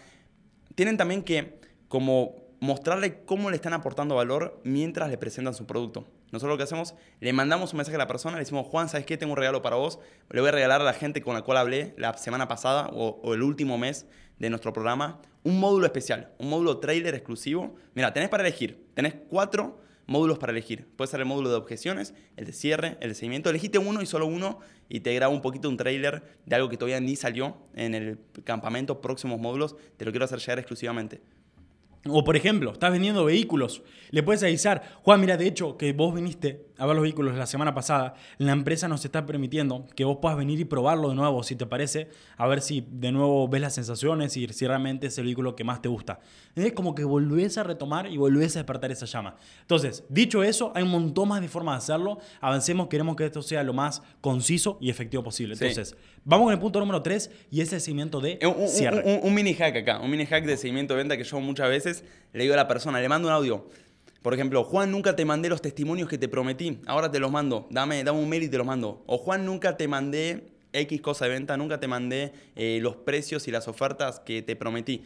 tienen 0.74 0.96
también 0.96 1.22
que 1.22 1.60
como 1.88 2.47
mostrarle 2.60 3.22
cómo 3.24 3.50
le 3.50 3.56
están 3.56 3.72
aportando 3.72 4.16
valor 4.16 4.60
mientras 4.64 5.10
le 5.10 5.18
presentan 5.18 5.54
su 5.54 5.66
producto. 5.66 6.06
Nosotros 6.32 6.54
lo 6.54 6.56
que 6.58 6.64
hacemos, 6.64 6.94
le 7.20 7.32
mandamos 7.32 7.72
un 7.72 7.78
mensaje 7.78 7.96
a 7.96 7.98
la 7.98 8.06
persona, 8.06 8.36
le 8.36 8.40
decimos, 8.40 8.66
Juan, 8.66 8.88
¿sabes 8.88 9.06
qué? 9.06 9.16
Tengo 9.16 9.32
un 9.32 9.38
regalo 9.38 9.62
para 9.62 9.76
vos. 9.76 9.98
Le 10.30 10.40
voy 10.40 10.48
a 10.48 10.52
regalar 10.52 10.80
a 10.80 10.84
la 10.84 10.92
gente 10.92 11.22
con 11.22 11.34
la 11.34 11.42
cual 11.42 11.58
hablé 11.58 11.94
la 11.96 12.16
semana 12.18 12.48
pasada 12.48 12.90
o, 12.92 13.34
el 13.34 13.42
último 13.42 13.78
mes 13.78 14.06
de 14.38 14.50
nuestro 14.50 14.72
programa 14.72 15.20
un 15.44 15.60
módulo 15.60 15.86
especial, 15.86 16.32
un 16.38 16.50
módulo 16.50 16.78
trailer 16.78 17.14
exclusivo. 17.14 17.74
Mira, 17.94 18.12
tenés 18.12 18.28
para 18.28 18.42
elegir, 18.42 18.86
tenés 18.94 19.14
cuatro 19.30 19.80
módulos 20.06 20.38
para 20.38 20.52
elegir. 20.52 20.86
Puede 20.96 21.10
ser 21.10 21.20
el 21.20 21.26
módulo 21.26 21.48
de 21.48 21.56
objeciones, 21.56 22.12
el 22.36 22.44
de 22.44 22.52
cierre, 22.52 22.98
el 23.00 23.10
de 23.10 23.14
seguimiento. 23.14 23.48
Elegiste 23.48 23.78
uno 23.78 24.02
y 24.02 24.06
solo 24.06 24.26
uno 24.26 24.58
y 24.88 25.00
te 25.00 25.14
grabo 25.14 25.32
un 25.32 25.40
poquito 25.40 25.68
un 25.68 25.76
trailer 25.76 26.22
de 26.44 26.56
algo 26.56 26.68
que 26.68 26.76
todavía 26.76 27.00
ni 27.00 27.14
salió 27.14 27.56
en 27.74 27.94
el 27.94 28.18
campamento, 28.44 29.00
próximos 29.00 29.38
módulos. 29.38 29.76
Te 29.96 30.04
lo 30.04 30.10
quiero 30.10 30.24
hacer 30.24 30.40
llegar 30.40 30.58
exclusivamente. 30.58 31.20
O 32.08 32.24
por 32.24 32.36
ejemplo, 32.36 32.72
estás 32.72 32.92
vendiendo 32.92 33.24
vehículos, 33.24 33.82
le 34.10 34.22
puedes 34.22 34.42
avisar, 34.42 34.98
Juan, 35.02 35.20
mira, 35.20 35.36
de 35.36 35.46
hecho, 35.46 35.76
que 35.76 35.92
vos 35.92 36.14
viniste 36.14 36.67
a 36.78 36.86
ver 36.86 36.94
los 36.94 37.02
vehículos 37.02 37.36
la 37.36 37.46
semana 37.46 37.74
pasada, 37.74 38.14
la 38.38 38.52
empresa 38.52 38.88
nos 38.88 39.04
está 39.04 39.26
permitiendo 39.26 39.86
que 39.96 40.04
vos 40.04 40.18
puedas 40.22 40.38
venir 40.38 40.60
y 40.60 40.64
probarlo 40.64 41.08
de 41.08 41.16
nuevo, 41.16 41.42
si 41.42 41.56
te 41.56 41.66
parece, 41.66 42.08
a 42.36 42.46
ver 42.46 42.62
si 42.62 42.86
de 42.90 43.12
nuevo 43.12 43.48
ves 43.48 43.60
las 43.60 43.74
sensaciones 43.74 44.36
y 44.36 44.46
si 44.48 44.66
realmente 44.66 45.08
es 45.08 45.18
el 45.18 45.24
vehículo 45.24 45.56
que 45.56 45.64
más 45.64 45.82
te 45.82 45.88
gusta. 45.88 46.20
Es 46.54 46.72
como 46.72 46.94
que 46.94 47.04
volvés 47.04 47.58
a 47.58 47.64
retomar 47.64 48.06
y 48.06 48.16
volvés 48.16 48.56
a 48.56 48.60
despertar 48.60 48.90
esa 48.92 49.06
llama. 49.06 49.36
Entonces, 49.60 50.04
dicho 50.08 50.42
eso, 50.42 50.72
hay 50.74 50.84
un 50.84 50.90
montón 50.90 51.28
más 51.28 51.40
de 51.40 51.48
formas 51.48 51.74
de 51.74 51.92
hacerlo. 51.94 52.18
Avancemos, 52.40 52.88
queremos 52.88 53.16
que 53.16 53.26
esto 53.26 53.42
sea 53.42 53.62
lo 53.62 53.72
más 53.72 54.02
conciso 54.20 54.78
y 54.80 54.90
efectivo 54.90 55.22
posible. 55.22 55.54
Entonces, 55.54 55.96
vamos 56.24 56.46
con 56.46 56.52
el 56.52 56.60
punto 56.60 56.78
número 56.78 57.02
3 57.02 57.30
y 57.50 57.60
es 57.60 57.72
el 57.72 57.80
seguimiento 57.80 58.20
de 58.20 58.38
un, 58.42 58.68
cierre. 58.68 59.02
Un, 59.04 59.28
un 59.28 59.34
mini 59.34 59.54
hack 59.54 59.76
acá, 59.76 60.00
un 60.00 60.10
mini 60.10 60.26
hack 60.26 60.44
de 60.44 60.56
seguimiento 60.56 60.94
de 60.94 60.98
venta 60.98 61.16
que 61.16 61.24
yo 61.24 61.40
muchas 61.40 61.68
veces 61.68 62.04
le 62.32 62.42
digo 62.42 62.54
a 62.54 62.56
la 62.56 62.68
persona, 62.68 63.00
le 63.00 63.08
mando 63.08 63.28
un 63.28 63.34
audio 63.34 63.68
por 64.22 64.34
ejemplo, 64.34 64.64
Juan, 64.64 64.90
nunca 64.90 65.14
te 65.14 65.24
mandé 65.24 65.48
los 65.48 65.62
testimonios 65.62 66.08
que 66.08 66.18
te 66.18 66.28
prometí, 66.28 66.80
ahora 66.86 67.10
te 67.10 67.18
los 67.18 67.30
mando, 67.30 67.66
dame, 67.70 68.02
dame 68.02 68.18
un 68.18 68.28
mail 68.28 68.44
y 68.44 68.48
te 68.48 68.58
los 68.58 68.66
mando. 68.66 69.02
O 69.06 69.18
Juan, 69.18 69.46
nunca 69.46 69.76
te 69.76 69.86
mandé 69.86 70.48
X 70.72 71.00
cosa 71.00 71.26
de 71.26 71.32
venta, 71.32 71.56
nunca 71.56 71.80
te 71.80 71.86
mandé 71.86 72.32
eh, 72.56 72.78
los 72.82 72.96
precios 72.96 73.48
y 73.48 73.50
las 73.50 73.68
ofertas 73.68 74.20
que 74.20 74.42
te 74.42 74.56
prometí. 74.56 75.04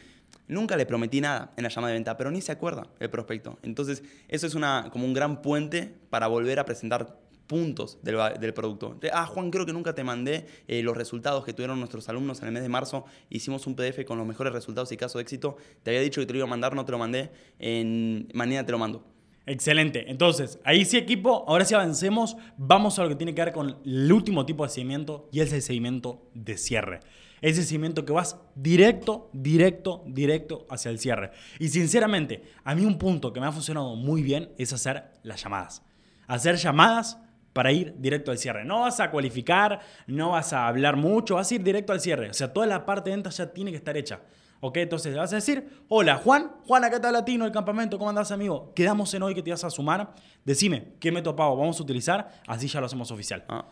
Nunca 0.49 0.77
le 0.77 0.87
prometí 0.87 1.21
nada 1.21 1.53
en 1.57 1.63
la 1.63 1.69
llamada 1.69 1.93
de 1.93 1.99
venta, 1.99 2.17
pero 2.17 2.31
ni 2.31 2.41
se 2.41 2.53
acuerda 2.53 2.87
el 3.01 3.11
prospecto. 3.11 3.59
Entonces, 3.63 4.03
eso 4.29 4.47
es 4.47 4.55
una, 4.55 4.89
como 4.93 5.05
un 5.05 5.15
gran 5.15 5.41
puente 5.41 5.95
para 6.11 6.27
volver 6.27 6.59
a 6.59 6.65
presentar 6.65 7.19
puntos 7.47 7.99
del, 8.03 8.17
del, 8.41 8.55
producto. 8.55 8.99
Ah, 9.13 9.27
Juan, 9.27 9.51
creo 9.51 9.67
que 9.67 9.73
nunca 9.73 9.95
te 9.95 10.05
mandé 10.05 10.47
eh, 10.69 10.83
los 10.83 10.97
resultados 10.97 11.45
que 11.45 11.53
tuvieron 11.53 11.79
nuestros 11.79 12.09
alumnos 12.09 12.41
en 12.41 12.49
el 12.49 12.53
mes 12.53 12.63
de 12.63 12.69
marzo. 12.69 13.05
Hicimos 13.31 13.67
un 13.67 13.75
PDF 13.75 14.05
con 14.07 14.19
los 14.19 14.27
mejores 14.27 14.53
resultados 14.53 14.91
y 14.93 14.97
caso 14.97 15.19
de 15.19 15.23
éxito. 15.23 15.57
Te 15.83 15.91
había 15.91 16.01
dicho 16.01 16.21
que 16.21 16.27
te 16.27 16.33
lo 16.33 16.39
iba 16.39 16.47
a 16.47 16.51
mandar, 16.51 16.75
no 16.75 16.85
te 16.85 16.93
lo 16.93 16.99
mandé. 16.99 17.31
En 17.59 18.29
mañana 18.35 18.65
te 18.65 18.73
lo 18.73 18.79
mando. 18.79 19.05
Excelente. 19.45 20.11
Entonces, 20.11 20.59
ahí 20.65 20.85
sí 20.85 20.97
equipo, 20.97 21.45
ahora 21.49 21.65
sí 21.65 21.75
avancemos, 21.75 22.37
vamos 22.57 22.99
a 22.99 23.03
lo 23.03 23.09
que 23.09 23.17
tiene 23.17 23.35
que 23.35 23.45
ver 23.45 23.53
con 23.53 23.77
el 23.85 24.13
último 24.13 24.47
tipo 24.47 24.63
de 24.63 24.71
seguimiento 24.71 25.29
y 25.33 25.41
es 25.41 25.53
el 25.53 25.63
seguimiento 25.63 26.23
de 26.35 26.57
cierre. 26.57 27.01
Ese 27.41 27.65
seguimiento 27.65 28.05
que 28.05 28.13
vas 28.13 28.39
directo, 28.55 29.29
directo, 29.33 30.05
directo 30.07 30.65
hacia 30.71 30.93
el 30.93 31.01
cierre. 31.01 31.33
Y 31.59 31.69
sinceramente, 31.69 32.45
a 32.63 32.77
mí 32.77 32.85
un 32.85 32.99
punto 32.99 33.33
que 33.33 33.41
me 33.41 33.47
ha 33.47 33.53
funcionado 33.53 33.97
muy 33.97 34.23
bien 34.23 34.51
es 34.59 34.73
hacer 34.73 35.11
las 35.25 35.43
llamadas. 35.43 35.83
Hacer 36.29 36.55
llamadas 36.57 37.19
para 37.53 37.73
ir 37.73 37.95
directo 37.99 38.31
al 38.31 38.39
cierre. 38.39 38.65
No 38.65 38.81
vas 38.81 39.01
a 39.01 39.11
cualificar, 39.11 39.81
no 40.07 40.31
vas 40.31 40.53
a 40.53 40.67
hablar 40.67 40.97
mucho, 40.97 41.37
vas 41.37 41.51
a 41.51 41.55
ir 41.55 41.63
directo 41.63 41.93
al 41.93 42.01
cierre. 42.01 42.31
O 42.31 42.35
sea, 42.35 42.53
toda 42.53 42.67
la 42.67 42.87
parte 42.87 43.11
de 43.11 43.17
venta 43.17 43.31
ya 43.31 43.53
tiene 43.53 43.71
que 43.71 43.77
estar 43.77 43.97
hecha. 43.97 44.21
¿Ok? 44.61 44.77
Entonces 44.77 45.13
le 45.13 45.19
vas 45.19 45.33
a 45.33 45.37
decir, 45.37 45.83
hola 45.89 46.17
Juan, 46.17 46.53
Juan, 46.67 46.85
acá 46.85 46.97
está 46.97 47.11
Latino, 47.11 47.45
el 47.45 47.51
campamento, 47.51 47.99
¿cómo 47.99 48.11
andás 48.11 48.31
amigo? 48.31 48.73
Quedamos 48.75 49.13
en 49.13 49.25
hoy 49.25 49.35
que 49.35 49.43
te 49.43 49.51
vas 49.51 49.65
a 49.65 49.71
sumar. 49.71 50.15
Decime, 50.45 50.95
¿qué 51.01 51.11
método 51.11 51.35
pago 51.35 51.57
vamos 51.57 51.81
a 51.81 51.83
utilizar? 51.83 52.41
Así 52.47 52.69
ya 52.69 52.79
lo 52.79 52.87
hacemos 52.87 53.11
oficial. 53.11 53.45
Ah. 53.49 53.67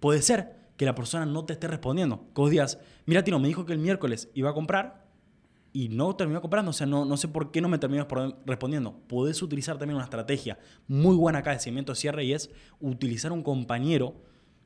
Puede 0.00 0.20
ser 0.20 0.56
que 0.76 0.84
la 0.84 0.96
persona 0.96 1.26
no 1.26 1.44
te 1.44 1.52
esté 1.52 1.68
respondiendo. 1.68 2.26
Que 2.34 2.40
vos 2.40 2.50
digas, 2.50 2.80
mira 3.06 3.22
Tino, 3.22 3.38
me 3.38 3.46
dijo 3.46 3.64
que 3.64 3.72
el 3.72 3.78
miércoles 3.78 4.30
iba 4.34 4.50
a 4.50 4.52
comprar 4.52 5.04
y 5.72 5.88
no 5.88 6.14
terminó 6.16 6.40
comprando. 6.40 6.70
O 6.70 6.74
sea, 6.74 6.86
no, 6.86 7.04
no 7.04 7.16
sé 7.16 7.28
por 7.28 7.50
qué 7.50 7.60
no 7.60 7.68
me 7.68 7.78
terminó 7.78 8.06
por- 8.08 8.36
respondiendo. 8.46 8.94
Podés 9.08 9.40
utilizar 9.42 9.78
también 9.78 9.96
una 9.96 10.04
estrategia 10.04 10.58
muy 10.86 11.16
buena 11.16 11.38
acá 11.40 11.52
de 11.52 11.58
seguimiento 11.58 11.92
de 11.92 11.96
cierre 11.96 12.24
y 12.24 12.32
es 12.32 12.50
utilizar 12.80 13.32
un 13.32 13.42
compañero 13.42 14.14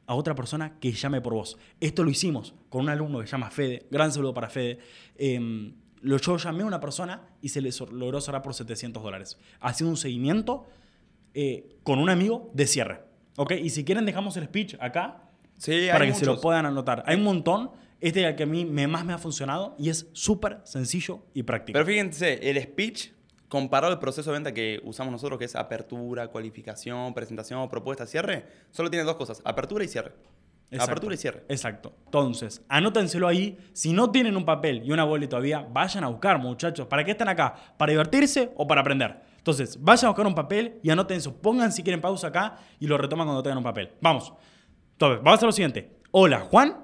a 0.07 0.15
otra 0.15 0.35
persona 0.35 0.79
que 0.79 0.93
llame 0.93 1.21
por 1.21 1.35
vos. 1.35 1.59
Esto 1.81 2.05
lo 2.05 2.11
hicimos 2.11 2.55
con 2.69 2.83
un 2.83 2.89
alumno 2.89 3.21
que 3.21 3.27
se 3.27 3.33
llama 3.33 3.51
Fede. 3.51 3.87
Gran 3.91 4.13
saludo 4.13 4.35
para 4.35 4.49
Fede. 4.49 4.79
Eh, 5.17 5.73
lo, 6.01 6.17
yo 6.19 6.37
llamé 6.37 6.63
a 6.63 6.67
una 6.67 6.81
persona 6.81 7.29
y 7.41 7.49
se 7.49 7.61
le 7.61 7.71
logró 7.93 8.21
cerrar 8.21 8.43
por 8.43 8.55
700 8.55 9.03
dólares. 9.03 9.39
Haciendo 9.61 9.91
un 9.91 9.97
seguimiento 9.97 10.67
eh, 11.35 11.77
con 11.83 11.99
un 11.99 12.09
amigo 12.11 12.51
de 12.55 12.67
cierre. 12.67 13.01
¿Ok? 13.37 13.53
Y 13.63 13.71
si 13.71 13.85
quieren 13.85 14.07
dejamos 14.07 14.37
el 14.37 14.45
speech 14.45 14.77
acá 14.81 15.23
Sí, 15.57 15.87
para 15.91 16.05
hay 16.05 16.11
que 16.11 16.17
se 16.19 16.25
lo 16.25 16.33
muchos. 16.33 16.43
puedan 16.43 16.67
anotar. 16.67 17.03
Hay 17.07 17.17
un 17.17 17.25
montón. 17.25 17.71
Este 18.01 18.21
es 18.21 18.27
el 18.27 18.37
que 18.37 18.43
a 18.43 18.47
mí 18.47 18.65
me, 18.65 18.87
más 18.87 19.05
me 19.05 19.15
ha 19.15 19.19
funcionado 19.19 19.75
y 19.79 19.89
es 19.89 20.07
súper 20.13 20.61
sencillo 20.65 21.23
y 21.33 21.43
práctico. 21.45 21.75
Pero 21.75 21.87
fíjense, 21.87 22.51
el 22.51 22.63
speech 22.63 23.11
comparado 23.49 23.93
al 23.93 23.99
proceso 23.99 24.31
de 24.31 24.37
venta 24.37 24.53
que 24.53 24.81
usamos 24.85 25.13
nosotros, 25.13 25.39
que 25.39 25.47
es 25.47 25.57
apertura, 25.57 26.29
cualificación, 26.29 27.15
presentación, 27.15 27.69
propuesta, 27.69 28.07
cierre, 28.07 28.45
solo 28.71 28.91
tiene 28.91 29.05
dos 29.05 29.17
cosas, 29.17 29.41
apertura 29.45 29.85
y 29.85 29.89
cierre. 29.89 30.13
Exacto. 30.71 30.93
Apertura 30.93 31.15
y 31.15 31.19
cierre. 31.19 31.45
Exacto. 31.49 31.95
Entonces, 32.07 32.63
anótenselo 32.69 33.29
ahí. 33.29 33.57
Si 33.73 33.93
no 33.93 34.11
tienen 34.11 34.37
un 34.37 34.45
papel 34.45 34.83
y 34.85 34.91
una 34.91 35.05
bola 35.05 35.29
todavía, 35.29 35.61
vayan 35.71 36.03
a 36.03 36.09
buscar, 36.09 36.39
muchachos. 36.39 36.89
¿Para 36.89 37.05
qué 37.05 37.13
están 37.13 37.29
acá? 37.29 37.55
¿Para 37.77 37.91
divertirse 37.91 38.51
o 38.57 38.67
para 38.67 38.81
aprender? 38.81 39.23
Entonces, 39.39 39.81
vayan 39.81 40.07
a 40.07 40.09
buscar 40.09 40.27
un 40.27 40.35
papel 40.35 40.81
y 40.83 40.91
anoten 40.91 41.19
eso. 41.19 41.37
Pongan 41.37 41.71
si 41.71 41.85
quieren 41.85 42.01
pausa 42.01 42.27
acá 42.27 42.59
y 42.81 42.89
lo 42.89 42.99
retoman 42.99 43.29
cuando 43.29 43.45
tengan 43.45 43.59
un 43.59 43.65
papel. 43.65 43.93
Vamos. 44.01 44.33
Entonces, 44.97 45.19
vamos 45.19 45.33
a 45.33 45.35
hacer 45.35 45.47
lo 45.47 45.53
siguiente. 45.53 45.91
Hola, 46.11 46.41
Juan. 46.41 46.77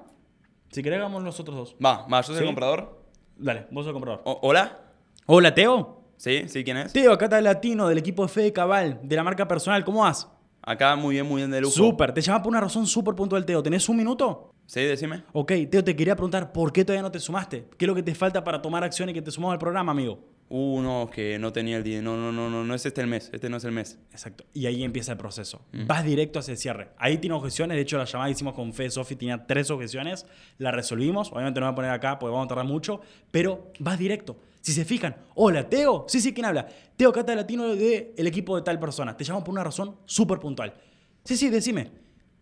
Si 0.71 0.83
querés, 0.83 0.99
hagamos 0.99 1.23
nosotros 1.23 1.55
dos. 1.57 1.75
Va, 1.83 2.05
va, 2.07 2.21
yo 2.21 2.27
soy 2.27 2.35
¿Sí? 2.35 2.41
el 2.41 2.45
comprador. 2.47 3.01
Dale, 3.37 3.67
vos 3.71 3.83
sos 3.83 3.87
el 3.87 3.93
comprador. 3.93 4.21
O- 4.25 4.39
¿Hola? 4.43 4.79
Hola, 5.25 5.53
Teo. 5.55 6.03
¿Sí? 6.17 6.47
¿Sí? 6.47 6.63
¿Quién 6.63 6.77
es? 6.77 6.93
Teo, 6.93 7.11
acá 7.11 7.25
está 7.25 7.37
el 7.39 7.43
latino 7.43 7.87
del 7.87 7.97
equipo 7.97 8.21
de 8.23 8.29
Fede 8.29 8.53
Cabal, 8.53 8.99
de 9.03 9.15
la 9.15 9.23
marca 9.23 9.47
personal. 9.47 9.83
¿Cómo 9.83 10.01
vas? 10.01 10.29
Acá 10.61 10.95
muy 10.95 11.15
bien, 11.15 11.27
muy 11.27 11.37
bien 11.41 11.51
de 11.51 11.59
lujo. 11.61 11.73
Súper. 11.73 12.13
Te 12.13 12.21
llama 12.21 12.41
por 12.43 12.51
una 12.51 12.61
razón 12.61 12.85
súper 12.85 13.15
puntual, 13.15 13.45
Teo. 13.45 13.61
¿Tenés 13.63 13.89
un 13.89 13.97
minuto? 13.97 14.51
Sí, 14.67 14.81
decime. 14.81 15.23
Ok, 15.33 15.51
Teo, 15.69 15.83
te 15.83 15.95
quería 15.95 16.15
preguntar 16.15 16.51
por 16.53 16.71
qué 16.71 16.85
todavía 16.85 17.01
no 17.01 17.11
te 17.11 17.19
sumaste. 17.19 17.67
¿Qué 17.77 17.85
es 17.85 17.87
lo 17.87 17.95
que 17.95 18.03
te 18.03 18.13
falta 18.15 18.43
para 18.43 18.61
tomar 18.61 18.83
acción 18.83 19.09
y 19.09 19.13
que 19.13 19.21
te 19.21 19.31
sumamos 19.31 19.53
al 19.53 19.59
programa, 19.59 19.91
amigo? 19.91 20.19
Uh, 20.55 20.81
no, 20.81 21.09
que 21.09 21.39
no 21.39 21.51
tenía 21.51 21.77
el 21.77 21.83
dinero. 21.83 22.03
No, 22.03 22.15
no, 22.15 22.31
no, 22.31 22.47
no, 22.47 22.63
no 22.63 22.75
es 22.75 22.85
este 22.85 23.01
el 23.01 23.07
mes. 23.07 23.31
Este 23.33 23.49
no 23.49 23.57
es 23.57 23.63
el 23.63 23.71
mes. 23.71 23.97
Exacto. 24.11 24.45
Y 24.53 24.67
ahí 24.67 24.83
empieza 24.83 25.13
el 25.13 25.17
proceso. 25.17 25.65
Vas 25.87 26.05
directo 26.05 26.37
hacia 26.37 26.51
el 26.51 26.59
cierre. 26.59 26.89
Ahí 26.99 27.17
tiene 27.17 27.35
objeciones. 27.35 27.73
De 27.75 27.81
hecho, 27.81 27.97
la 27.97 28.05
llamada 28.05 28.27
que 28.27 28.33
hicimos 28.33 28.53
con 28.53 28.71
Fede 28.71 28.91
Sofi 28.91 29.15
tenía 29.15 29.47
tres 29.47 29.71
objeciones. 29.71 30.27
La 30.59 30.69
resolvimos. 30.69 31.31
Obviamente 31.31 31.59
no 31.59 31.65
voy 31.65 31.71
a 31.71 31.75
poner 31.75 31.89
acá 31.89 32.19
porque 32.19 32.33
vamos 32.33 32.45
a 32.45 32.49
tardar 32.49 32.67
mucho. 32.67 33.01
Pero 33.31 33.71
vas 33.79 33.97
directo. 33.97 34.37
Si 34.61 34.73
se 34.73 34.85
fijan, 34.85 35.15
hola, 35.33 35.67
Teo. 35.67 36.05
Sí, 36.07 36.21
sí, 36.21 36.35
¿quién 36.35 36.45
habla? 36.45 36.67
Teo 36.97 37.11
Cata 37.11 37.33
Latino 37.33 37.75
del 37.75 38.27
equipo 38.27 38.55
de 38.55 38.61
tal 38.61 38.79
persona. 38.79 39.17
Te 39.17 39.23
llamo 39.23 39.43
por 39.43 39.53
una 39.53 39.63
razón 39.63 39.97
súper 40.05 40.37
puntual. 40.37 40.75
Sí, 41.23 41.35
sí, 41.35 41.49
decime. 41.49 41.89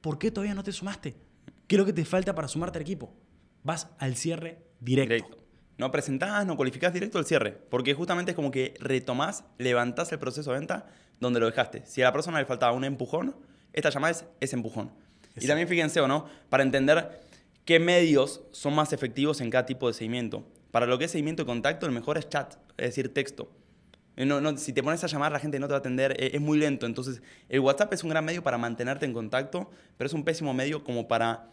¿Por 0.02 0.20
qué 0.20 0.32
todavía 0.32 0.54
no 0.54 0.64
te 0.64 0.74
sumaste? 0.74 1.16
¿Qué 1.66 1.76
es 1.78 1.80
lo 1.80 1.86
que 1.86 1.94
te 1.94 2.04
falta 2.04 2.36
para 2.36 2.50
sumarte 2.50 2.78
al 2.78 2.82
equipo? 2.82 3.14
Vas 3.64 3.88
al 4.00 4.18
cierre 4.18 4.66
directo. 4.82 5.14
Directo. 5.14 5.41
No 5.82 5.92
presentás, 5.92 6.46
no 6.46 6.56
cualificás 6.56 6.94
directo 6.94 7.18
al 7.18 7.26
cierre. 7.26 7.58
Porque 7.72 7.96
justamente 7.96 8.34
es 8.34 8.36
como 8.36 8.52
que 8.52 8.76
retomás, 8.80 9.46
levantás 9.58 10.12
el 10.12 10.20
proceso 10.20 10.52
de 10.52 10.60
venta 10.60 10.86
donde 11.20 11.40
lo 11.40 11.48
dejaste. 11.48 11.82
Si 11.88 12.04
a 12.04 12.06
la 12.06 12.14
persona 12.14 12.38
le 12.38 12.46
faltaba 12.46 12.72
un 12.74 12.84
empujón, 12.84 13.36
esta 13.74 13.90
llamada 13.90 14.12
es 14.12 14.26
ese 14.42 14.56
empujón. 14.56 14.92
Y 15.36 15.48
también 15.48 15.68
fíjense, 15.68 16.00
¿o 16.00 16.08
no? 16.08 16.28
Para 16.50 16.62
entender 16.62 17.22
qué 17.66 17.80
medios 17.80 18.44
son 18.52 18.76
más 18.76 18.94
efectivos 18.94 19.42
en 19.42 19.50
cada 19.50 19.66
tipo 19.66 19.88
de 19.88 19.96
seguimiento. 19.96 20.46
Para 20.70 20.86
lo 20.86 21.00
que 21.00 21.06
es 21.06 21.12
seguimiento 21.12 21.42
de 21.42 21.48
contacto, 21.48 21.88
el 21.88 21.94
mejor 21.94 22.20
es 22.20 22.30
chat, 22.30 22.58
es 22.78 22.90
decir, 22.90 23.12
texto. 23.12 23.52
Eh, 24.18 24.28
No, 24.28 24.40
no, 24.40 24.56
si 24.58 24.74
te 24.74 24.84
pones 24.84 25.04
a 25.04 25.08
llamar, 25.08 25.32
la 25.32 25.40
gente 25.40 25.58
no 25.58 25.66
te 25.66 25.72
va 25.72 25.78
a 25.78 25.80
atender, 25.80 26.12
eh, 26.12 26.30
es 26.36 26.42
muy 26.42 26.60
lento. 26.60 26.86
Entonces, 26.86 27.24
el 27.50 27.60
WhatsApp 27.60 27.92
es 27.94 28.04
un 28.04 28.12
gran 28.12 28.24
medio 28.24 28.44
para 28.44 28.60
mantenerte 28.60 29.08
en 29.08 29.14
contacto, 29.14 29.72
pero 29.98 30.06
es 30.08 30.14
un 30.14 30.24
pésimo 30.24 30.54
medio 30.54 30.84
como 30.84 31.08
para 31.08 31.48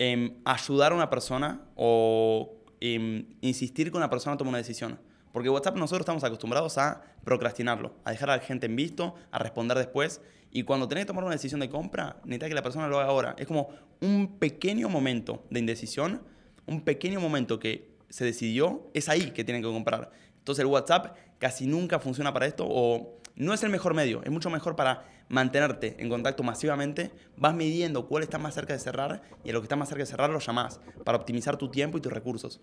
em, 0.00 0.38
ayudar 0.44 0.90
a 0.90 0.96
una 0.96 1.08
persona 1.08 1.60
o 1.76 2.63
em, 2.80 3.26
insistir 3.40 3.90
que 3.90 3.96
una 3.96 4.10
persona 4.10 4.36
tome 4.36 4.50
una 4.50 4.58
decisión. 4.58 4.98
Porque 5.32 5.48
WhatsApp 5.48 5.76
nosotros 5.76 6.02
estamos 6.02 6.22
acostumbrados 6.22 6.78
a 6.78 7.02
procrastinarlo, 7.24 7.94
a 8.04 8.12
dejar 8.12 8.30
a 8.30 8.36
la 8.36 8.42
gente 8.42 8.66
en 8.66 8.76
visto, 8.76 9.16
a 9.32 9.38
responder 9.38 9.76
después. 9.76 10.20
Y 10.52 10.62
cuando 10.62 10.86
tenés 10.86 11.04
que 11.04 11.08
tomar 11.08 11.24
una 11.24 11.32
decisión 11.32 11.60
de 11.60 11.68
compra, 11.68 12.16
necesitas 12.24 12.48
que 12.50 12.54
la 12.54 12.62
persona 12.62 12.86
lo 12.86 13.00
haga 13.00 13.08
ahora. 13.08 13.34
Es 13.38 13.48
como 13.48 13.68
un 14.00 14.38
pequeño 14.38 14.88
momento 14.88 15.44
de 15.50 15.58
indecisión, 15.58 16.22
un 16.66 16.82
pequeño 16.82 17.20
momento 17.20 17.58
que 17.58 17.94
se 18.08 18.24
decidió, 18.24 18.88
es 18.94 19.08
ahí 19.08 19.32
que 19.32 19.42
tienen 19.42 19.62
que 19.62 19.68
comprar. 19.68 20.12
Entonces 20.38 20.62
el 20.62 20.66
WhatsApp 20.66 21.16
casi 21.38 21.66
nunca 21.66 21.98
funciona 21.98 22.32
para 22.32 22.46
esto 22.46 22.64
o 22.68 23.18
no 23.34 23.52
es 23.52 23.62
el 23.64 23.70
mejor 23.70 23.94
medio, 23.94 24.22
es 24.22 24.30
mucho 24.30 24.50
mejor 24.50 24.76
para 24.76 25.04
mantenerte 25.28 25.96
en 25.98 26.08
contacto 26.08 26.42
masivamente, 26.42 27.10
vas 27.36 27.54
midiendo 27.54 28.06
cuál 28.06 28.22
está 28.22 28.38
más 28.38 28.54
cerca 28.54 28.72
de 28.72 28.78
cerrar 28.78 29.22
y 29.44 29.50
a 29.50 29.52
lo 29.52 29.60
que 29.60 29.64
está 29.64 29.76
más 29.76 29.88
cerca 29.88 30.02
de 30.02 30.06
cerrar 30.06 30.30
lo 30.30 30.38
llamás 30.38 30.80
para 31.04 31.18
optimizar 31.18 31.56
tu 31.56 31.70
tiempo 31.70 31.98
y 31.98 32.00
tus 32.00 32.12
recursos. 32.12 32.60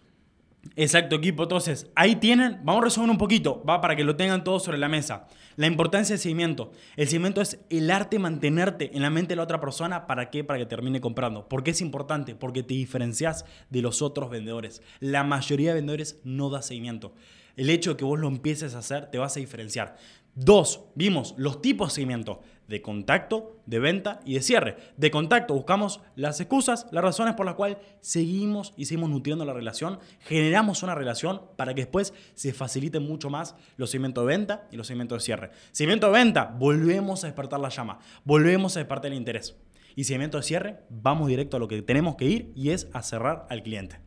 Exacto, 0.75 1.15
equipo. 1.15 1.43
Entonces, 1.43 1.87
ahí 1.95 2.15
tienen, 2.15 2.59
vamos 2.63 2.83
a 2.83 2.85
resumir 2.85 3.09
un 3.09 3.17
poquito, 3.17 3.63
va 3.67 3.81
para 3.81 3.95
que 3.95 4.03
lo 4.03 4.15
tengan 4.15 4.43
todos 4.43 4.63
sobre 4.63 4.77
la 4.77 4.87
mesa. 4.87 5.27
La 5.55 5.67
importancia 5.67 6.13
del 6.13 6.19
seguimiento. 6.19 6.71
El 6.95 7.07
seguimiento 7.07 7.41
es 7.41 7.59
el 7.69 7.89
arte 7.91 8.19
mantenerte 8.19 8.95
en 8.95 9.01
la 9.01 9.09
mente 9.09 9.29
de 9.29 9.37
la 9.37 9.43
otra 9.43 9.59
persona. 9.59 10.07
¿Para 10.07 10.29
qué? 10.29 10.43
Para 10.43 10.59
que 10.59 10.65
termine 10.65 11.01
comprando. 11.01 11.49
¿Por 11.49 11.63
qué 11.63 11.71
es 11.71 11.81
importante? 11.81 12.35
Porque 12.35 12.63
te 12.63 12.73
diferencias 12.73 13.45
de 13.69 13.81
los 13.81 14.01
otros 14.01 14.29
vendedores. 14.29 14.81
La 14.99 15.23
mayoría 15.23 15.69
de 15.69 15.75
vendedores 15.75 16.19
no 16.23 16.49
da 16.49 16.61
seguimiento. 16.61 17.13
El 17.57 17.69
hecho 17.69 17.91
de 17.91 17.97
que 17.97 18.05
vos 18.05 18.19
lo 18.19 18.27
empieces 18.27 18.75
a 18.75 18.79
hacer 18.79 19.11
te 19.11 19.17
vas 19.17 19.35
a 19.35 19.39
diferenciar. 19.39 19.97
Dos, 20.33 20.85
vimos 20.95 21.35
los 21.37 21.61
tipos 21.61 21.89
de 21.89 21.95
seguimiento. 21.95 22.41
De 22.67 22.81
contacto, 22.81 23.57
de 23.65 23.79
venta 23.79 24.21
y 24.23 24.35
de 24.35 24.41
cierre. 24.41 24.77
De 24.95 25.11
contacto 25.11 25.53
buscamos 25.53 25.99
las 26.15 26.39
excusas, 26.39 26.87
las 26.91 27.03
razones 27.03 27.33
por 27.33 27.45
las 27.45 27.55
cuales 27.55 27.77
seguimos 27.99 28.73
y 28.77 28.85
seguimos 28.85 29.09
nutriendo 29.09 29.43
la 29.43 29.51
relación. 29.51 29.99
Generamos 30.21 30.81
una 30.81 30.95
relación 30.95 31.41
para 31.57 31.73
que 31.73 31.81
después 31.81 32.13
se 32.33 32.53
faciliten 32.53 33.03
mucho 33.03 33.29
más 33.29 33.55
los 33.75 33.89
seguimientos 33.89 34.25
de 34.25 34.37
venta 34.37 34.67
y 34.71 34.77
los 34.77 34.87
seguimientos 34.87 35.17
de 35.17 35.25
cierre. 35.25 35.51
Seguimiento 35.73 36.07
de 36.07 36.13
venta, 36.13 36.55
volvemos 36.57 37.25
a 37.25 37.27
despertar 37.27 37.59
la 37.59 37.67
llama. 37.67 37.99
Volvemos 38.23 38.77
a 38.77 38.79
despertar 38.79 39.11
el 39.11 39.17
interés. 39.17 39.57
Y 39.97 40.05
seguimiento 40.05 40.37
de 40.37 40.43
cierre, 40.43 40.79
vamos 40.89 41.27
directo 41.27 41.57
a 41.57 41.59
lo 41.59 41.67
que 41.67 41.81
tenemos 41.81 42.15
que 42.15 42.25
ir 42.25 42.53
y 42.55 42.69
es 42.69 42.87
a 42.93 43.03
cerrar 43.03 43.47
al 43.49 43.63
cliente. 43.63 43.99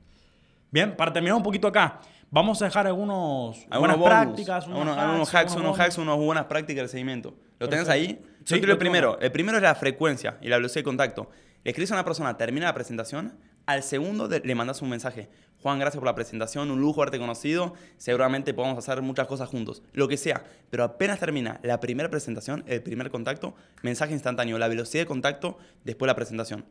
Bien, 0.70 0.96
para 0.96 1.12
terminar 1.12 1.36
un 1.36 1.42
poquito 1.42 1.68
acá, 1.68 2.00
vamos 2.34 2.60
a 2.60 2.64
dejar 2.64 2.88
algunos 2.88 3.64
buenas 3.68 3.96
bonus, 3.96 4.08
prácticas, 4.08 4.66
unos 4.66 4.98
algunos, 4.98 4.98
hacks, 4.98 4.98
algunos 4.98 5.32
hacks, 5.32 5.56
unos 5.56 5.78
hacks, 5.78 5.98
unas 5.98 6.16
buenas 6.16 6.44
prácticas 6.46 6.82
de 6.82 6.88
seguimiento. 6.88 7.34
¿Lo 7.60 7.68
tenés 7.68 7.88
ahí? 7.88 8.20
Sí, 8.44 8.60
te 8.60 8.66
lo 8.66 8.76
primero. 8.76 9.18
El 9.20 9.30
primero 9.30 9.56
es 9.56 9.62
la 9.62 9.74
frecuencia 9.76 10.36
y 10.42 10.48
la 10.48 10.56
velocidad 10.56 10.80
de 10.80 10.84
contacto. 10.84 11.30
Le 11.62 11.70
escribes 11.70 11.92
a 11.92 11.94
una 11.94 12.04
persona, 12.04 12.36
termina 12.36 12.66
la 12.66 12.74
presentación, 12.74 13.38
al 13.66 13.84
segundo 13.84 14.28
le 14.28 14.54
mandas 14.56 14.82
un 14.82 14.90
mensaje. 14.90 15.30
Juan, 15.62 15.78
gracias 15.78 16.00
por 16.00 16.06
la 16.06 16.14
presentación, 16.16 16.72
un 16.72 16.80
lujo 16.80 17.00
haberte 17.00 17.20
conocido, 17.20 17.74
seguramente 17.98 18.52
podemos 18.52 18.76
hacer 18.76 19.00
muchas 19.00 19.28
cosas 19.28 19.48
juntos, 19.48 19.84
lo 19.92 20.08
que 20.08 20.16
sea. 20.16 20.42
Pero 20.70 20.82
apenas 20.82 21.20
termina 21.20 21.60
la 21.62 21.78
primera 21.78 22.10
presentación, 22.10 22.64
el 22.66 22.82
primer 22.82 23.10
contacto, 23.10 23.54
mensaje 23.82 24.12
instantáneo, 24.12 24.58
la 24.58 24.66
velocidad 24.66 25.04
de 25.04 25.06
contacto 25.06 25.56
después 25.84 26.08
de 26.08 26.10
la 26.10 26.16
presentación. 26.16 26.64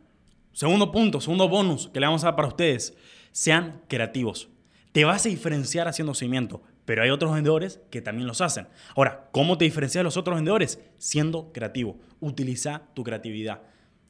Segundo 0.51 0.91
punto, 0.91 1.21
segundo 1.21 1.47
bonus 1.47 1.87
que 1.87 2.01
le 2.01 2.05
vamos 2.05 2.23
a 2.23 2.27
dar 2.27 2.35
para 2.35 2.49
ustedes. 2.49 2.95
Sean 3.31 3.81
creativos. 3.87 4.49
Te 4.93 5.05
vas 5.05 5.25
a 5.25 5.29
diferenciar 5.29 5.87
haciendo 5.87 6.13
seguimiento, 6.13 6.61
pero 6.85 7.01
hay 7.01 7.09
otros 7.09 7.33
vendedores 7.33 7.81
que 7.89 7.99
también 7.99 8.27
los 8.27 8.41
hacen. 8.41 8.67
Ahora, 8.95 9.27
¿cómo 9.31 9.57
te 9.57 9.65
diferencias 9.65 10.01
de 10.01 10.03
los 10.03 10.17
otros 10.17 10.35
vendedores? 10.35 10.79
Siendo 10.99 11.51
creativo. 11.51 11.99
Utiliza 12.19 12.83
tu 12.93 13.03
creatividad. 13.03 13.63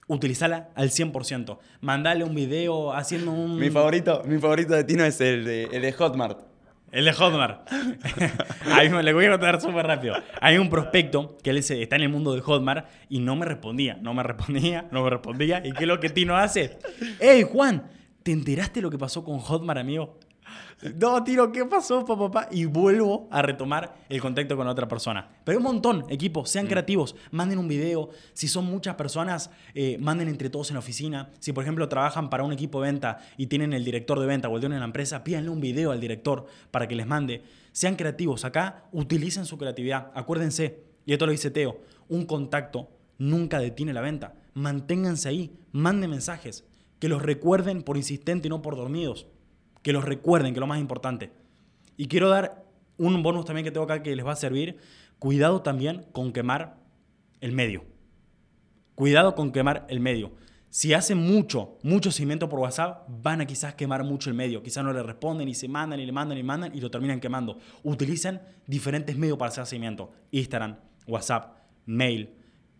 Utilízala 0.07 0.71
al 0.75 0.89
100%. 0.89 1.57
Mandale 1.79 2.25
un 2.25 2.35
video 2.35 2.91
haciendo 2.91 3.31
un... 3.31 3.57
Mi 3.57 3.69
favorito, 3.69 4.23
mi 4.25 4.39
favorito 4.39 4.73
de 4.73 4.83
Tino 4.83 5.05
es 5.05 5.21
el 5.21 5.45
de, 5.45 5.63
el 5.71 5.83
de 5.83 5.93
Hotmart. 5.93 6.41
El 6.91 7.05
de 7.05 7.13
Hotmart. 7.13 7.65
Ahí 8.65 8.89
me 8.89 9.03
le 9.03 9.13
voy 9.13 9.23
a 9.23 9.31
contar 9.31 9.61
súper 9.61 9.87
rápido. 9.87 10.15
Hay 10.41 10.57
un 10.57 10.69
prospecto 10.69 11.37
que 11.41 11.51
él 11.51 11.59
está 11.59 11.95
en 11.95 12.01
el 12.01 12.09
mundo 12.09 12.35
de 12.35 12.41
Hotmart 12.41 12.89
y 13.07 13.19
no 13.19 13.37
me 13.37 13.45
respondía, 13.45 13.97
no 14.01 14.13
me 14.13 14.21
respondía, 14.21 14.89
no 14.91 15.01
me 15.01 15.09
respondía. 15.09 15.65
¿Y 15.65 15.71
qué 15.71 15.85
es 15.85 15.87
lo 15.87 16.01
que 16.01 16.09
Tino 16.09 16.35
hace? 16.35 16.77
¡Hey, 17.21 17.45
Juan! 17.49 17.83
¿te 18.23 18.31
enteraste 18.31 18.81
lo 18.81 18.89
que 18.89 18.97
pasó 18.97 19.23
con 19.23 19.39
Hotmart, 19.39 19.79
amigo? 19.79 20.17
No, 20.99 21.23
tiro, 21.23 21.51
¿qué 21.51 21.63
pasó, 21.63 22.03
papá? 22.03 22.49
Y 22.51 22.65
vuelvo 22.65 23.29
a 23.31 23.41
retomar 23.41 23.95
el 24.09 24.19
contacto 24.19 24.57
con 24.57 24.67
otra 24.67 24.85
persona. 24.85 25.29
Pero 25.45 25.57
hay 25.57 25.57
un 25.57 25.71
montón, 25.71 26.05
equipo, 26.09 26.45
sean 26.45 26.67
creativos, 26.67 27.15
manden 27.31 27.57
un 27.57 27.69
video. 27.69 28.09
Si 28.33 28.49
son 28.49 28.65
muchas 28.65 28.95
personas, 28.95 29.49
eh, 29.75 29.97
manden 29.99 30.27
entre 30.27 30.49
todos 30.49 30.71
en 30.71 30.73
la 30.73 30.79
oficina. 30.79 31.29
Si, 31.39 31.53
por 31.53 31.63
ejemplo, 31.63 31.87
trabajan 31.87 32.29
para 32.29 32.43
un 32.43 32.51
equipo 32.51 32.81
de 32.81 32.91
venta 32.91 33.19
y 33.37 33.47
tienen 33.47 33.71
el 33.71 33.85
director 33.85 34.19
de 34.19 34.25
venta 34.25 34.49
o 34.49 34.55
el 34.55 34.61
dueño 34.61 34.75
de 34.75 34.79
la 34.79 34.85
empresa, 34.85 35.23
pídanle 35.23 35.49
un 35.49 35.61
video 35.61 35.91
al 35.91 36.01
director 36.01 36.47
para 36.69 36.85
que 36.85 36.95
les 36.95 37.07
mande. 37.07 37.43
Sean 37.71 37.95
creativos. 37.95 38.43
Acá 38.43 38.83
utilicen 38.91 39.45
su 39.45 39.57
creatividad. 39.57 40.11
Acuérdense, 40.15 40.83
y 41.05 41.13
esto 41.13 41.25
lo 41.25 41.31
dice 41.31 41.49
Teo, 41.49 41.79
un 42.09 42.25
contacto 42.25 42.89
nunca 43.17 43.59
detiene 43.59 43.93
la 43.93 44.01
venta. 44.01 44.35
Manténganse 44.53 45.29
ahí, 45.29 45.55
manden 45.71 46.09
mensajes, 46.09 46.65
que 46.99 47.07
los 47.07 47.21
recuerden 47.21 47.83
por 47.83 47.95
insistente 47.95 48.47
y 48.47 48.49
no 48.49 48.61
por 48.61 48.75
dormidos 48.75 49.27
que 49.83 49.93
los 49.93 50.03
recuerden, 50.03 50.53
que 50.53 50.57
es 50.57 50.61
lo 50.61 50.67
más 50.67 50.79
importante. 50.79 51.31
Y 51.95 52.07
quiero 52.07 52.29
dar 52.29 52.65
un 52.97 53.21
bonus 53.21 53.45
también 53.45 53.63
que 53.63 53.71
tengo 53.71 53.85
acá 53.85 54.01
que 54.01 54.15
les 54.15 54.25
va 54.25 54.31
a 54.31 54.35
servir. 54.35 54.77
Cuidado 55.19 55.61
también 55.61 56.05
con 56.11 56.33
quemar 56.33 56.77
el 57.41 57.51
medio. 57.51 57.85
Cuidado 58.95 59.35
con 59.35 59.51
quemar 59.51 59.85
el 59.89 59.99
medio. 59.99 60.31
Si 60.69 60.93
hacen 60.93 61.19
mucho, 61.19 61.77
mucho 61.83 62.11
seguimiento 62.11 62.49
por 62.49 62.59
WhatsApp, 62.59 63.07
van 63.07 63.41
a 63.41 63.45
quizás 63.45 63.75
quemar 63.75 64.03
mucho 64.03 64.31
el 64.31 64.35
medio. 64.35 64.63
Quizás 64.63 64.83
no 64.83 64.91
le 64.91 65.03
responden 65.03 65.47
y 65.47 65.53
se 65.53 65.67
mandan 65.67 65.99
y 65.99 66.05
le 66.05 66.11
mandan 66.11 66.37
y 66.37 66.41
mandan 66.41 66.75
y 66.75 66.81
lo 66.81 66.89
terminan 66.89 67.19
quemando. 67.19 67.59
Utilicen 67.83 68.41
diferentes 68.65 69.15
medios 69.15 69.37
para 69.37 69.49
hacer 69.49 69.67
seguimiento. 69.67 70.11
Instagram, 70.31 70.77
WhatsApp, 71.05 71.57
mail, 71.85 72.33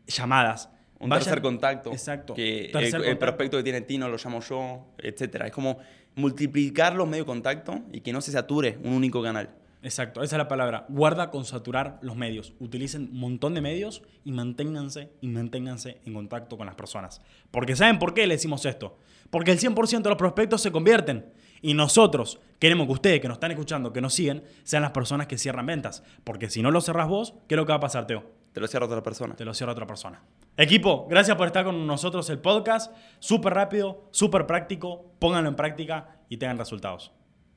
llamadas. 0.08 0.70
Un 1.00 1.10
tercer 1.12 1.42
contacto. 1.42 1.92
Exacto. 1.92 2.34
Que 2.34 2.70
Tercer 2.74 3.02
el, 3.02 3.10
el 3.10 3.18
prospecto 3.18 3.58
que 3.58 3.64
tiene 3.64 3.82
Tino 3.82 4.10
lo 4.10 4.18
llamo 4.18 4.40
yo, 4.40 4.88
etcétera. 4.98 5.46
Es 5.46 5.52
como 5.52 5.78
multiplicar 6.16 6.96
los 6.96 7.08
medios 7.08 7.26
de 7.26 7.32
contacto 7.32 7.82
y 7.92 8.02
que 8.02 8.14
no 8.14 8.22
se 8.22 8.32
sature 8.32 8.78
un 8.84 8.94
único 8.94 9.22
canal. 9.22 9.56
Exacto, 9.84 10.24
esa 10.24 10.36
es 10.36 10.38
la 10.38 10.48
palabra. 10.48 10.86
Guarda 10.88 11.30
con 11.30 11.44
saturar 11.44 12.00
los 12.02 12.16
medios. 12.16 12.54
Utilicen 12.60 13.10
un 13.12 13.20
montón 13.20 13.54
de 13.54 13.60
medios 13.60 14.02
y 14.24 14.32
manténganse 14.32 15.10
y 15.20 15.28
manténganse 15.28 16.00
en 16.06 16.14
contacto 16.14 16.58
con 16.58 16.66
las 16.66 16.76
personas. 16.76 17.22
Porque 17.52 17.76
¿saben 17.76 18.00
por 18.00 18.14
qué 18.14 18.26
le 18.26 18.36
decimos 18.36 18.66
esto? 18.66 18.98
Porque 19.30 19.52
el 19.52 19.60
100% 19.60 20.02
de 20.02 20.10
los 20.10 20.18
prospectos 20.18 20.62
se 20.62 20.72
convierten. 20.72 21.26
Y 21.62 21.74
nosotros 21.74 22.40
queremos 22.60 22.88
que 22.88 22.94
ustedes 22.94 23.20
que 23.20 23.28
nos 23.28 23.36
están 23.36 23.52
escuchando, 23.52 23.92
que 23.92 24.00
nos 24.00 24.14
siguen, 24.14 24.44
sean 24.64 24.84
las 24.84 24.92
personas 24.92 25.28
que 25.28 25.38
cierran 25.38 25.66
ventas. 25.66 26.04
Porque 26.24 26.50
si 26.50 26.62
no 26.62 26.72
lo 26.72 26.80
cerras 26.80 27.10
vos, 27.10 27.34
¿qué 27.50 27.56
es 27.56 27.58
lo 27.58 27.66
que 27.66 27.74
va 27.74 27.78
a 27.78 27.82
pasar, 27.82 28.08
Teo? 28.08 28.24
Te 28.54 28.62
lo 28.62 28.68
cierra 28.68 28.86
otra 28.86 29.04
persona. 29.04 29.36
Te 29.36 29.44
lo 29.44 29.54
cierra 29.54 29.74
otra 29.74 29.86
persona. 29.86 30.22
Equipo, 30.56 31.08
gracias 31.10 31.36
por 31.36 31.48
estar 31.48 31.66
con 31.66 31.88
nosotros 31.88 32.30
el 32.30 32.40
podcast. 32.40 32.96
Súper 33.20 33.54
rápido, 33.54 34.08
súper 34.12 34.46
práctico. 34.46 35.06
Pónganlo 35.18 35.50
en 35.50 35.56
práctica 35.56 36.20
y 36.30 36.38
tengan 36.38 36.60
resultados. 36.60 37.12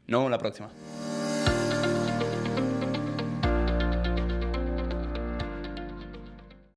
Nos 0.07 0.21
vemos 0.21 0.31
la 0.31 0.39
próxima. 0.39 0.71